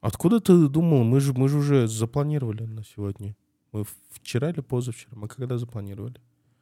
[0.00, 1.04] Откуда ты думал?
[1.04, 3.36] Мы же, мы же уже запланировали на сегодня.
[3.70, 5.12] Мы вчера или позавчера?
[5.14, 6.16] Мы когда запланировали?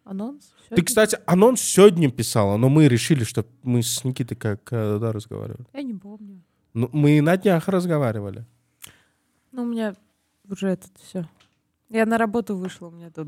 [0.04, 0.44] Анонс?
[0.44, 0.84] Ты, Сегодня?
[0.84, 5.66] кстати, анонс сегодня писала, но мы решили, что мы с Никитой как когда разговаривали.
[5.72, 6.42] Я не помню.
[6.74, 8.44] Ну, мы на днях разговаривали.
[9.52, 9.94] Ну, у меня
[10.48, 11.28] уже этот все.
[11.88, 13.26] Я на работу вышла, у меня тут...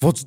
[0.00, 0.26] Вот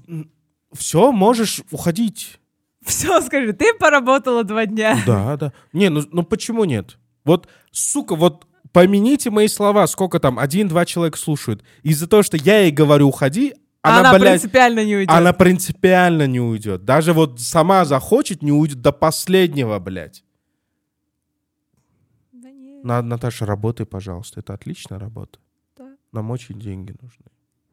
[0.73, 2.39] все, можешь уходить.
[2.85, 4.99] Все, скажи, ты поработала два дня.
[5.05, 5.53] Да, да.
[5.73, 6.97] Не, ну, ну почему нет?
[7.23, 11.63] Вот, сука, вот помяните мои слова, сколько там, один-два человека слушают.
[11.83, 15.15] Из-за того, что я ей говорю, уходи, она, Она, блядь, принципиально не уйдет.
[15.15, 16.83] она принципиально не уйдет.
[16.83, 20.23] Даже вот сама захочет, не уйдет до последнего, блядь.
[22.87, 24.39] На, Наташа, работай, пожалуйста.
[24.39, 25.39] Это отличная работа.
[25.75, 25.97] Да.
[26.13, 27.25] Нам очень деньги нужны.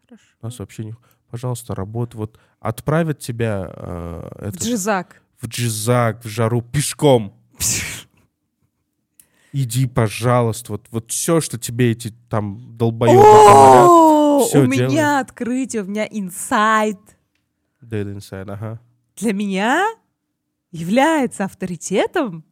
[0.08, 0.24] хорошо.
[0.42, 0.94] У нас вообще не...
[1.30, 2.18] Пожалуйста, работай.
[2.18, 5.22] Вот отправят тебя э, В этот, Джизак.
[5.40, 7.32] в Джизак, в жару пешком.
[9.52, 10.72] Иди, пожалуйста.
[10.72, 13.86] Вот, вот все, что тебе эти там долбоебы говорят.
[13.88, 14.66] У делай.
[14.66, 16.98] меня открытие, у меня инсайт.
[17.80, 18.80] Dead inside, ага.
[19.14, 19.94] Для меня
[20.72, 22.44] является авторитетом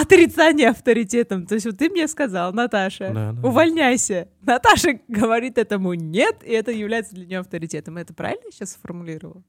[0.00, 1.46] отрицание авторитетом.
[1.46, 3.46] То есть вот ты мне сказал, Наташа, Да, да.
[3.48, 4.28] увольняйся.
[4.40, 7.98] Наташа говорит этому нет, и это является для нее авторитетом.
[7.98, 9.42] Это правильно я сейчас сформулировала?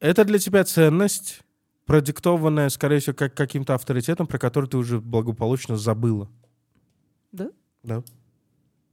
[0.00, 1.40] Это для тебя ценность,
[1.86, 6.28] продиктованная, скорее всего, как каким-то авторитетом, про который ты уже благополучно забыла.
[7.32, 7.50] Да?
[7.84, 8.02] Да.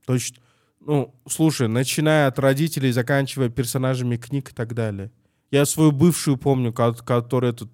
[0.06, 0.36] То есть,
[0.80, 5.10] ну, слушай, начиная от родителей, заканчивая персонажами книг и так далее.
[5.50, 7.70] Я свою бывшую помню, ко- которая тут...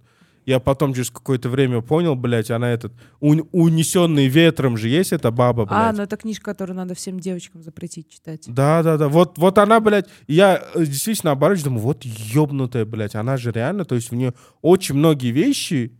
[0.50, 2.92] Я потом через какое-то время понял, блядь, она этот...
[3.20, 5.78] у- унесенный ветром же есть эта баба, блядь.
[5.78, 8.42] А, ну это книжка, которую надо всем девочкам запретить читать.
[8.48, 9.08] Да, да, да.
[9.08, 13.84] Вот, вот она, блядь, я э, действительно оборачиваюсь, думаю, вот ёбнутая, блядь, она же реально,
[13.84, 15.92] то есть в нее очень многие вещи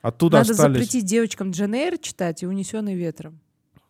[0.00, 0.78] оттуда надо остались.
[0.78, 3.38] запретить девочкам Джен Эйр читать и «Унесенный ветром».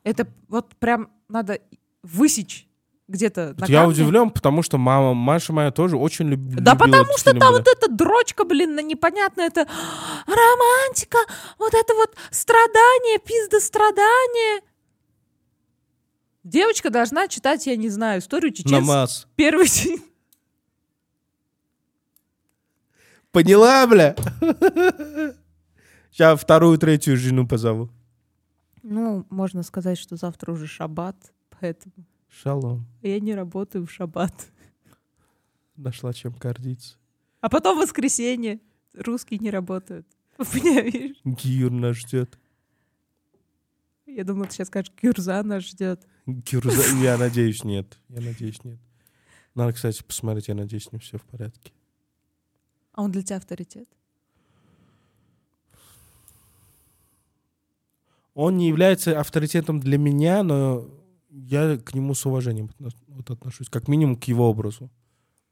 [0.05, 1.59] Это вот прям надо
[2.03, 2.67] высечь
[3.09, 6.63] где-то на я удивлен, потому что мама, Маша моя тоже очень люб- любила.
[6.63, 9.67] Да потому что фильм, там вот эта дрочка, блин, непонятно, это
[10.27, 11.19] романтика,
[11.59, 14.63] вот это вот страдание, пизда страдание.
[16.45, 18.81] Девочка должна читать, я не знаю, историю чеченцев.
[18.81, 19.27] Намаз.
[19.37, 20.03] Первый день.
[23.31, 24.15] Поняла, бля?
[26.11, 27.89] Сейчас вторую, третью жену позову.
[28.83, 31.17] Ну, можно сказать, что завтра уже шаббат,
[31.61, 31.95] поэтому...
[32.33, 32.87] Шалом.
[33.03, 34.51] Я не работаю в шаббат.
[35.77, 36.97] Нашла чем гордиться.
[37.41, 38.61] А потом воскресенье
[38.95, 40.07] русские не работают.
[40.37, 41.17] Понимаешь?
[41.25, 42.39] Гиюр нас ждет.
[44.07, 46.07] Я думала, ты сейчас скажешь, Кюрза нас ждет.
[46.27, 46.97] Гюрза...
[47.03, 47.99] Я надеюсь, нет.
[48.09, 48.79] Я надеюсь, нет.
[49.55, 50.49] Надо, кстати, посмотреть.
[50.49, 51.73] Я надеюсь, ним все в порядке.
[52.93, 53.89] А он для тебя авторитет?
[58.35, 60.89] Он не является авторитетом для меня, но
[61.33, 62.71] я к нему с уважением
[63.09, 63.69] вот отношусь.
[63.69, 64.91] Как минимум к его образу.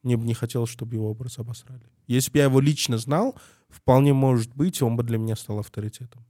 [0.02, 1.84] Мне бы не хотелось, чтобы его образ обосрали.
[2.06, 6.24] Если бы я его лично знал, вполне может быть, он бы для меня стал авторитетом.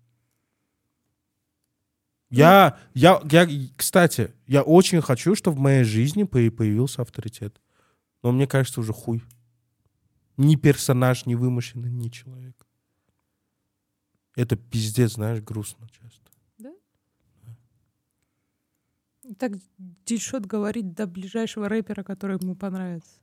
[2.30, 7.60] Я, я, я, кстати, я очень хочу, чтобы в моей жизни по- появился авторитет.
[8.22, 9.22] Но мне кажется, уже хуй.
[10.36, 12.66] Ни персонаж, ни вымышленный, ни человек.
[14.36, 16.29] Это пиздец, знаешь, грустно часто.
[19.38, 19.52] Так
[20.06, 23.20] Дишот говорит до ближайшего рэпера, который ему понравится.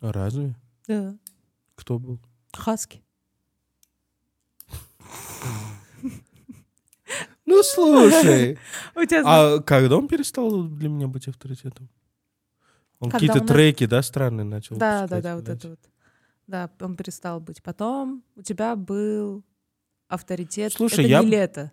[0.00, 0.54] Разве?
[0.86, 1.16] Да.
[1.74, 2.20] Кто был?
[2.52, 3.02] Хаски.
[7.46, 8.58] Ну, слушай.
[9.24, 11.88] А когда он перестал для меня быть авторитетом?
[13.00, 15.78] Он какие-то треки, да, странные начал Да, да, да, вот это вот.
[16.46, 17.62] Да, он перестал быть.
[17.62, 19.44] Потом у тебя был
[20.08, 20.72] авторитет.
[20.72, 21.72] Слушай, это я- не лето.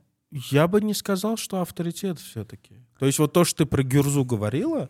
[0.52, 2.76] Я бы не сказал, что авторитет все-таки.
[3.00, 4.90] То есть вот то, что ты про Гюрзу говорила,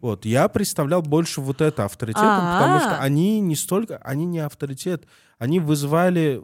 [0.00, 3.02] вот, я представлял больше вот это авторитетом, потому что А-а.
[3.02, 5.06] они не столько, они не авторитет,
[5.38, 6.42] они вызывали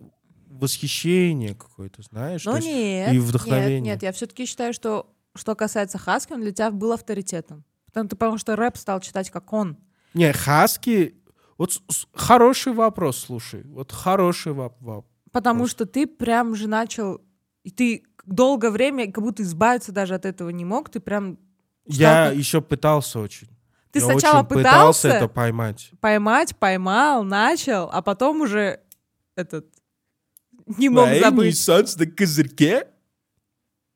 [0.48, 2.44] восхищение какое-то, знаешь?
[2.44, 3.80] Ну есть- нет, и нет, вдохновение.
[3.80, 7.64] нет, я все-таки считаю, что что касается Хаски, он для тебя был авторитетом.
[7.86, 9.76] Потому, потому что рэп стал читать как он.
[10.14, 11.14] Не, Хаски,
[11.56, 15.04] вот с- с- хороший вопрос, слушай, вот хороший вопрос.
[15.30, 17.20] Потому что ты прям же начал...
[17.68, 20.88] И ты долгое время как будто избавиться даже от этого не мог.
[20.88, 21.38] Ты прям...
[21.84, 23.48] Я Что-то- еще пытался очень.
[23.90, 25.90] Ты Я сначала очень пытался пытался это поймать.
[26.00, 28.80] поймать, поймал, начал, а потом уже
[29.36, 29.66] этот...
[30.78, 31.60] Не мог Мои забыть.
[31.60, 32.86] солнце на козырьке,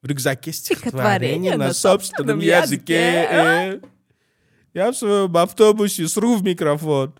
[0.02, 3.26] в рюкзаке стихотворение на собственном языке.
[3.30, 3.80] Э.
[4.74, 7.14] Я в своем автобусе сру в микрофон.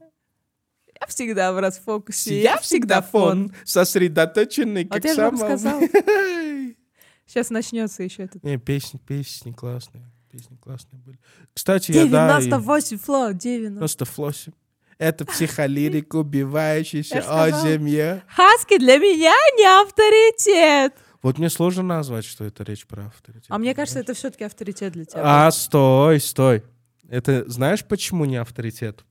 [1.03, 3.53] Я всегда в расфокусе, я всегда фон.
[3.65, 5.49] Сосредоточенный, Вот как я же вам сама.
[5.57, 5.83] сказала.
[7.27, 8.43] Сейчас начнется еще этот.
[8.45, 10.05] Не, песни, песни классные.
[10.31, 11.19] Песни классные были.
[11.55, 12.39] Кстати, я да...
[12.39, 13.79] и- 98 фло, 90.
[13.79, 14.55] Просто флосим.
[14.99, 18.23] Это психолирик, убивающийся Я о земле.
[18.29, 20.95] Хаски для меня не авторитет.
[21.23, 23.47] Вот мне сложно назвать, что это речь про авторитет.
[23.49, 25.21] А мне кажется, это все-таки авторитет для тебя.
[25.47, 26.63] А, стой, стой.
[27.09, 29.05] Это знаешь, почему не авторитет?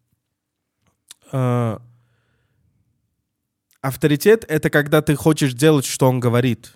[1.32, 1.82] А,
[3.82, 6.73] авторитет— это когда ты хочешь делать, что он говорит.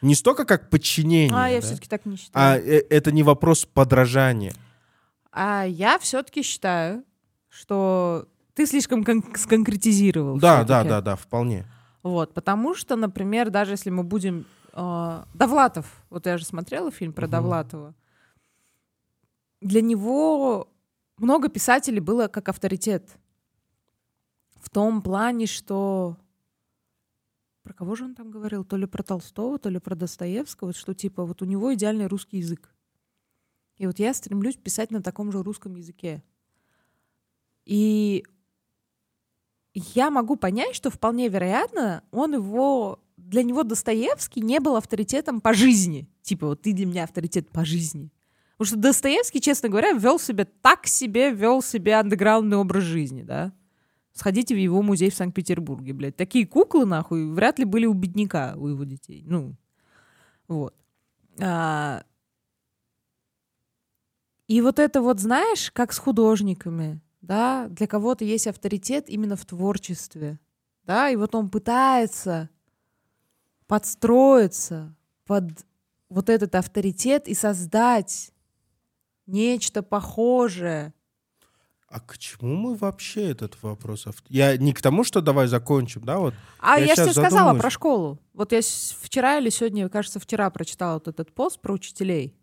[0.00, 1.66] Не столько как подчинение, А, я да?
[1.66, 2.64] все-таки так не а считаю.
[2.64, 4.52] э, это не вопрос подражания.
[5.30, 7.04] А я все-таки считаю,
[7.48, 10.38] что ты слишком кон- сконкретизировал.
[10.38, 11.66] Да, да, да, да, вполне.
[12.02, 14.44] Вот, потому что, например, даже если мы будем...
[14.72, 17.30] э, Довлатов, вот я же смотрела фильм про Мгм.
[17.30, 17.94] Довлатова,
[19.60, 20.68] для него
[21.18, 23.08] много писателей было как авторитет.
[24.62, 26.16] В том плане, что...
[27.64, 28.64] Про кого же он там говорил?
[28.64, 32.38] То ли про Толстого, то ли про Достоевского, что типа вот у него идеальный русский
[32.38, 32.72] язык.
[33.76, 36.22] И вот я стремлюсь писать на таком же русском языке.
[37.64, 38.24] И
[39.74, 45.54] я могу понять, что вполне вероятно, он его для него Достоевский не был авторитетом по
[45.54, 46.08] жизни.
[46.22, 48.12] Типа, вот ты для меня авторитет по жизни.
[48.52, 53.52] Потому что Достоевский, честно говоря, вел себя так себе, вел себе андеграундный образ жизни, да.
[54.12, 56.16] Сходите в его музей в Санкт-Петербурге, блядь.
[56.16, 59.22] Такие куклы, нахуй, вряд ли были у бедняка, у его детей.
[59.26, 59.56] Ну,
[60.48, 60.74] вот.
[61.40, 62.02] А,
[64.52, 69.46] И вот это вот, знаешь, как с художниками, да, для кого-то есть авторитет именно в
[69.46, 70.38] творчестве,
[70.84, 72.50] да, и вот он пытается
[73.66, 74.94] подстроиться
[75.24, 75.44] под
[76.10, 78.32] вот этот авторитет и создать
[79.26, 80.92] нечто похожее.
[81.92, 84.06] А к чему мы вообще этот вопрос?
[84.30, 86.32] Я не к тому, что давай закончим, да, вот.
[86.58, 87.60] А Я я, тебе сказала задумаюсь.
[87.60, 88.18] про школу.
[88.32, 88.60] Вот я
[89.02, 92.34] вчера или сегодня, кажется, вчера прочитала вот этот пост про учителей.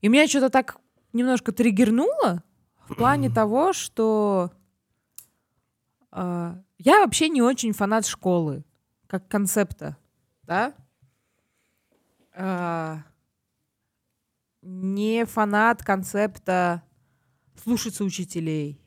[0.00, 0.78] И меня что-то так
[1.12, 2.42] немножко триггернуло
[2.88, 4.50] в плане того, что
[6.10, 8.64] а, я вообще не очень фанат школы
[9.06, 9.98] как концепта,
[10.44, 10.72] да?
[12.34, 13.02] А,
[14.62, 16.82] не фанат концепта
[17.62, 18.80] слушаться учителей,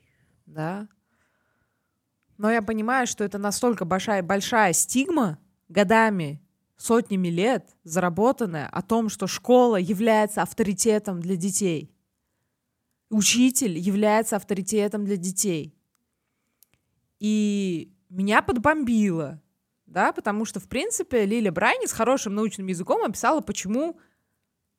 [0.46, 0.88] да?
[2.36, 6.40] Но я понимаю, что это настолько большая, большая стигма годами
[6.76, 11.94] сотнями лет заработанное о том, что школа является авторитетом для детей.
[13.10, 15.74] Учитель является авторитетом для детей.
[17.20, 19.40] И меня подбомбило,
[19.86, 23.98] да, потому что, в принципе, Лиля Брайни с хорошим научным языком описала, почему,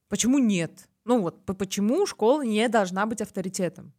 [0.10, 0.90] почему нет.
[1.06, 3.94] Ну вот, почему школа не должна быть авторитетом.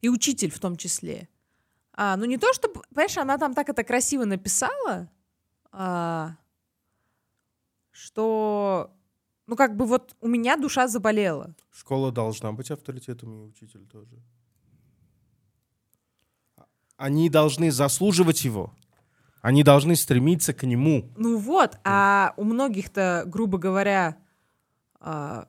[0.00, 1.28] И учитель в том числе.
[1.94, 5.08] А, ну не то, чтобы, понимаешь, она там так это красиво написала,
[5.70, 6.36] а,
[7.92, 8.90] что,
[9.46, 11.54] ну как бы вот у меня душа заболела.
[11.70, 14.20] Школа должна быть авторитетом, и учитель тоже.
[16.96, 18.72] Они должны заслуживать его.
[19.40, 21.10] Они должны стремиться к нему.
[21.16, 24.16] Ну вот, а у многих-то, грубо говоря,
[25.02, 25.48] а,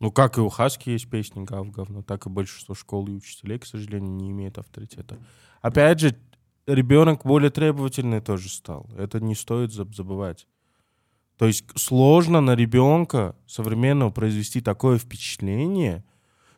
[0.00, 3.58] Ну, как и у Хаски есть песни «Гав говно», так и большинство школ и учителей,
[3.58, 5.18] к сожалению, не имеют авторитета.
[5.62, 6.16] Опять же,
[6.66, 8.90] ребенок более требовательный тоже стал.
[8.98, 10.46] Это не стоит заб- забывать.
[11.38, 16.04] То есть сложно на ребенка современного произвести такое впечатление,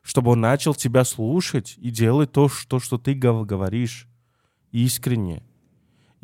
[0.02, 4.08] чтобы он начал тебя слушать и делать то, что, что ты гов- говоришь
[4.72, 5.42] искренне.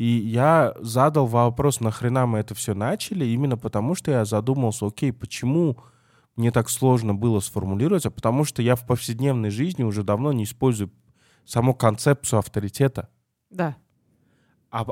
[0.02, 5.12] И я задал вопрос, нахрена мы это все начали, именно потому что я задумался, окей,
[5.12, 5.78] почему
[6.34, 10.42] мне так сложно было сформулировать, а потому что я в повседневной жизни уже давно не
[10.42, 10.90] использую
[11.44, 13.10] саму концепцию авторитета.
[13.48, 13.76] да.
[14.72, 14.84] А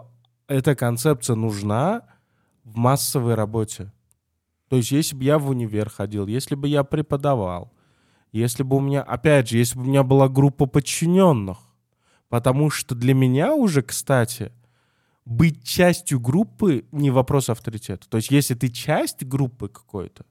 [0.46, 2.02] эта концепция нужна
[2.62, 3.92] в массовой работе.
[4.68, 7.72] То есть, если бы я в универ ходил, если бы я преподавал,
[8.30, 11.58] если бы у меня, опять же, если бы у меня была группа подчиненных,
[12.28, 14.52] потому что для меня уже, кстати,
[15.30, 18.08] быть частью группы не вопрос авторитета.
[18.08, 20.24] То есть, если ты часть группы какой-то,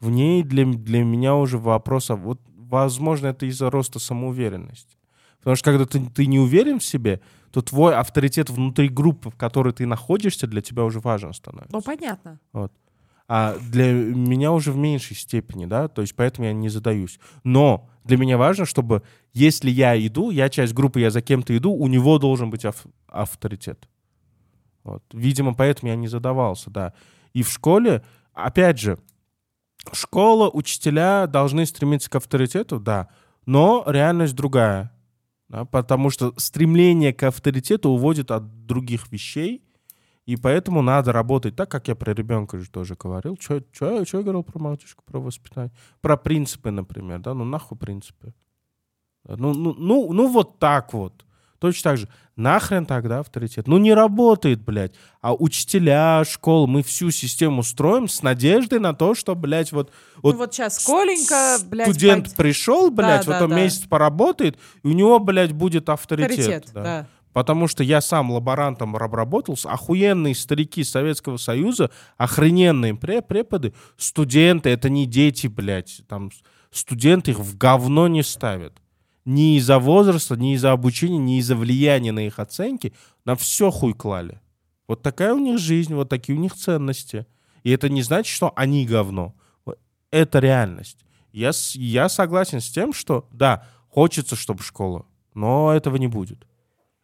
[0.00, 4.96] в ней для, для меня уже вопрос, а вот, возможно, это из-за роста самоуверенности.
[5.38, 7.20] Потому что когда ты, ты не уверен в себе,
[7.52, 11.76] то твой авторитет внутри группы, в которой ты находишься, для тебя уже важен становится.
[11.76, 12.40] Ну, понятно.
[13.28, 17.20] А для меня уже в меньшей степени, да, то есть поэтому я не задаюсь.
[17.44, 19.02] Но для меня важно, чтобы
[19.34, 22.86] если я иду, я часть группы, я за кем-то иду, у него должен быть ав-
[23.08, 23.86] авторитет.
[24.86, 25.02] Вот.
[25.12, 26.92] Видимо, поэтому я не задавался, да.
[27.32, 28.98] И в школе, опять же,
[29.92, 33.08] школа, учителя должны стремиться к авторитету, да,
[33.46, 34.92] но реальность другая.
[35.48, 39.64] да, потому что стремление к авторитету уводит от других вещей,
[40.24, 43.36] и поэтому надо работать так, как я про ребенка же тоже говорил.
[43.40, 45.72] Что я говорил про мальчишку, про воспитание?
[46.00, 47.34] Про принципы, например, да?
[47.34, 48.34] Ну нахуй принципы.
[49.24, 51.25] Ну, ну, ну, ну вот так вот.
[51.72, 52.08] Точно так же.
[52.36, 53.66] Нахрен тогда авторитет?
[53.66, 54.92] Ну не работает, блядь.
[55.22, 59.90] А учителя, школы, мы всю систему строим с надеждой на то, что, блядь, вот,
[60.22, 63.56] вот ну вот сейчас Коленька, блядь, студент пойдет- пришел, блядь, Да, вот да, он да.
[63.56, 66.30] месяц поработает, и у него, блядь, будет авторитет.
[66.30, 66.82] авторитет, да.
[66.82, 67.06] да.
[67.32, 73.74] Потому что я сам лаборантом раб- работал, с- охуенные старики Советского Союза, охрененные пре- преподы,
[73.98, 76.30] студенты, это не дети, блядь, там
[76.70, 78.74] студенты их в говно не ставят.
[79.26, 82.94] Ни из-за возраста, ни из-за обучения, ни из-за влияния на их оценки,
[83.26, 84.40] на все хуй клали.
[84.88, 87.26] Вот такая у них жизнь, вот такие у них ценности.
[87.62, 89.34] И это не значит, что они говно.
[90.10, 91.04] Это реальность.
[91.32, 95.04] Я, я согласен с тем, что, да, хочется, чтобы школа,
[95.34, 96.46] но этого не будет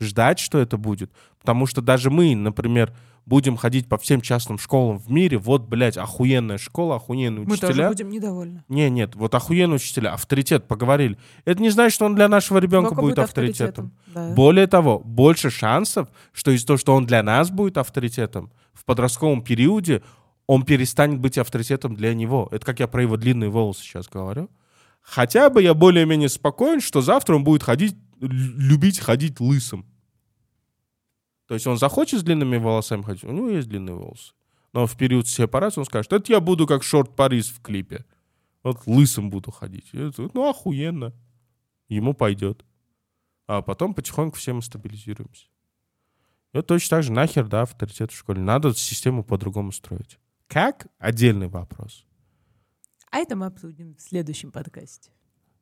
[0.03, 1.11] ждать, что это будет.
[1.39, 2.95] Потому что даже мы, например,
[3.27, 7.67] будем ходить по всем частным школам в мире, вот, блядь, охуенная школа, охуенные Мы тоже
[7.73, 7.89] учителя.
[7.89, 8.65] будем недовольны.
[8.69, 11.17] Не, нет, вот охуенные учителя, авторитет, поговорили.
[11.45, 13.93] Это не значит, что он для нашего ребенка Только будет авторитетом.
[14.09, 14.31] Да.
[14.35, 19.43] Более того, больше шансов, что из того, что он для нас будет авторитетом, в подростковом
[19.43, 20.03] периоде
[20.49, 22.49] он перестанет быть авторитетом для него.
[22.51, 24.51] Это как я про его длинные волосы сейчас говорю.
[25.01, 29.87] Хотя бы я более-менее спокоен, что завтра он будет ходить, лю- любить ходить лысым.
[31.53, 34.33] То есть он захочет с длинными волосами ходить, у него есть длинные волосы.
[34.73, 38.07] Но в период сепарации он скажет, это я буду как Шорт Парис в клипе.
[38.63, 39.91] Вот лысым буду ходить.
[39.93, 41.13] Это, ну, охуенно.
[41.89, 42.65] Ему пойдет.
[43.47, 45.49] А потом потихоньку все мы стабилизируемся.
[46.55, 48.41] И вот точно так же нахер, да, авторитет в школе.
[48.41, 50.19] Надо систему по-другому строить.
[50.47, 50.87] Как?
[50.97, 52.07] Отдельный вопрос.
[53.11, 55.11] А это мы обсудим в следующем подкасте.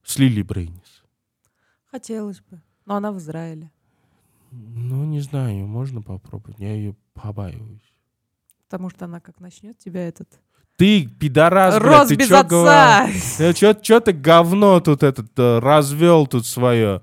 [0.04, 1.02] С Лили Брейнис.
[1.86, 2.62] Хотелось бы.
[2.86, 3.72] Но она в Израиле.
[4.50, 6.58] Ну, не знаю, можно попробовать.
[6.58, 7.94] Я ее побаиваюсь.
[8.68, 10.40] Потому что она как начнет тебя этот...
[10.76, 13.06] Ты, пидорас, блядь, Рос ты без чё отца!
[13.06, 13.82] говоришь?
[13.82, 17.02] Чё ты говно тут этот э, развел тут свое?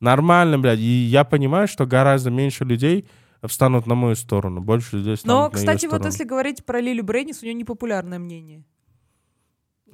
[0.00, 0.78] Нормально, блядь.
[0.78, 3.06] И я понимаю, что гораздо меньше людей
[3.42, 4.60] встанут на мою сторону.
[4.60, 8.18] Больше людей станут Но, на кстати, вот если говорить про Лилю Брейнис, у нее непопулярное
[8.18, 8.64] мнение.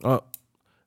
[0.02, 0.22] А,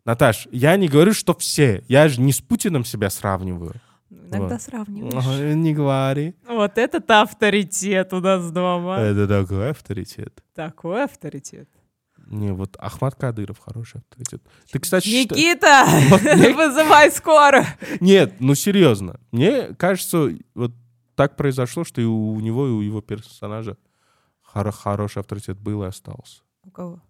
[0.06, 1.84] Наташ, я не говорю, что все.
[1.90, 3.74] Я же не с Путиным себя сравниваю.
[4.10, 4.62] Иногда Вот.
[4.62, 5.56] сравниваешь.
[5.56, 6.36] Не говори.
[6.48, 9.00] Вот этот авторитет у нас дома.
[9.00, 10.44] Это такой авторитет.
[10.54, 11.70] Такой авторитет.
[12.30, 14.42] Не, вот Ахмад Кадыров хороший авторитет.
[14.72, 15.86] Ты, кстати, Никита,
[16.56, 17.66] вызывай скоро.
[18.02, 19.20] Нет, ну серьезно.
[19.32, 20.74] Мне кажется, вот
[21.16, 23.78] так произошло, что и у него, и у его персонажа
[24.44, 26.42] хоро- хороший авторитет был и остался.
[26.64, 27.02] У кого?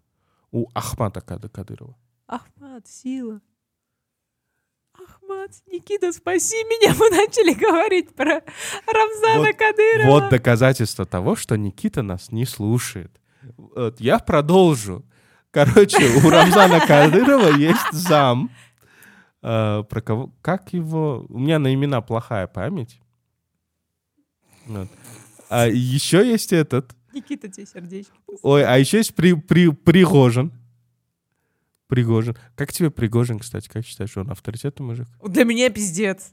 [0.52, 1.96] У Ахмата Кады- Кадырова.
[2.28, 3.40] Ахмат, сила.
[5.08, 6.94] Ахмат, Никита, спаси меня.
[6.98, 8.42] Мы начали говорить про
[8.86, 10.06] Рамзана Вот- Кадырова.
[10.10, 13.20] Вот доказательство того, что Никита нас не слушает.
[13.56, 15.04] Вот, я продолжу.
[15.50, 18.50] Короче, у Рамзана Кадырова есть зам.
[19.42, 20.32] Э, про кого?
[20.42, 21.24] Как его?
[21.28, 23.00] У меня на имена плохая память.
[24.66, 24.88] Вот.
[25.48, 26.94] А еще есть этот.
[27.14, 28.12] Никита, тебе сердечко.
[28.42, 30.52] Ой, а еще есть при, при, Пригожин.
[31.88, 32.36] Пригожин.
[32.54, 33.68] Как тебе Пригожин, кстати?
[33.68, 35.08] Как считаешь, он авторитетный мужик?
[35.24, 36.32] Для меня пиздец.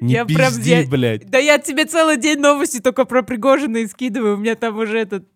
[0.00, 1.28] Не Я прям- пизди, я- блядь.
[1.28, 4.34] Да я тебе целый день новости только про Пригожина и скидываю.
[4.36, 5.26] У меня там уже этот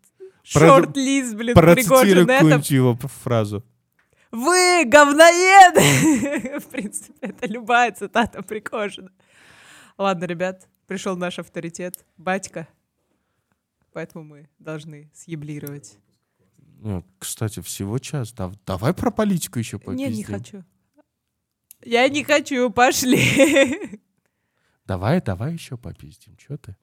[0.52, 2.26] Про- шорт-лист, блин, Пригожин.
[2.26, 3.64] Какую-нибудь его фразу.
[4.30, 6.58] Вы говноеды!
[6.60, 9.10] В принципе, это любая цитата Пригожина.
[9.96, 12.66] Ладно, ребят, пришел наш авторитет, батька.
[13.92, 15.98] Поэтому мы должны съеблировать.
[16.84, 18.32] Ну, Кстати, всего час.
[18.32, 20.12] Дав- Давай про политику еще попиздим.
[20.12, 20.64] не хочу.
[21.82, 24.00] Я не хочу, пошли.
[24.86, 26.36] Давай, давай еще попиздим.
[26.36, 26.76] Че ты?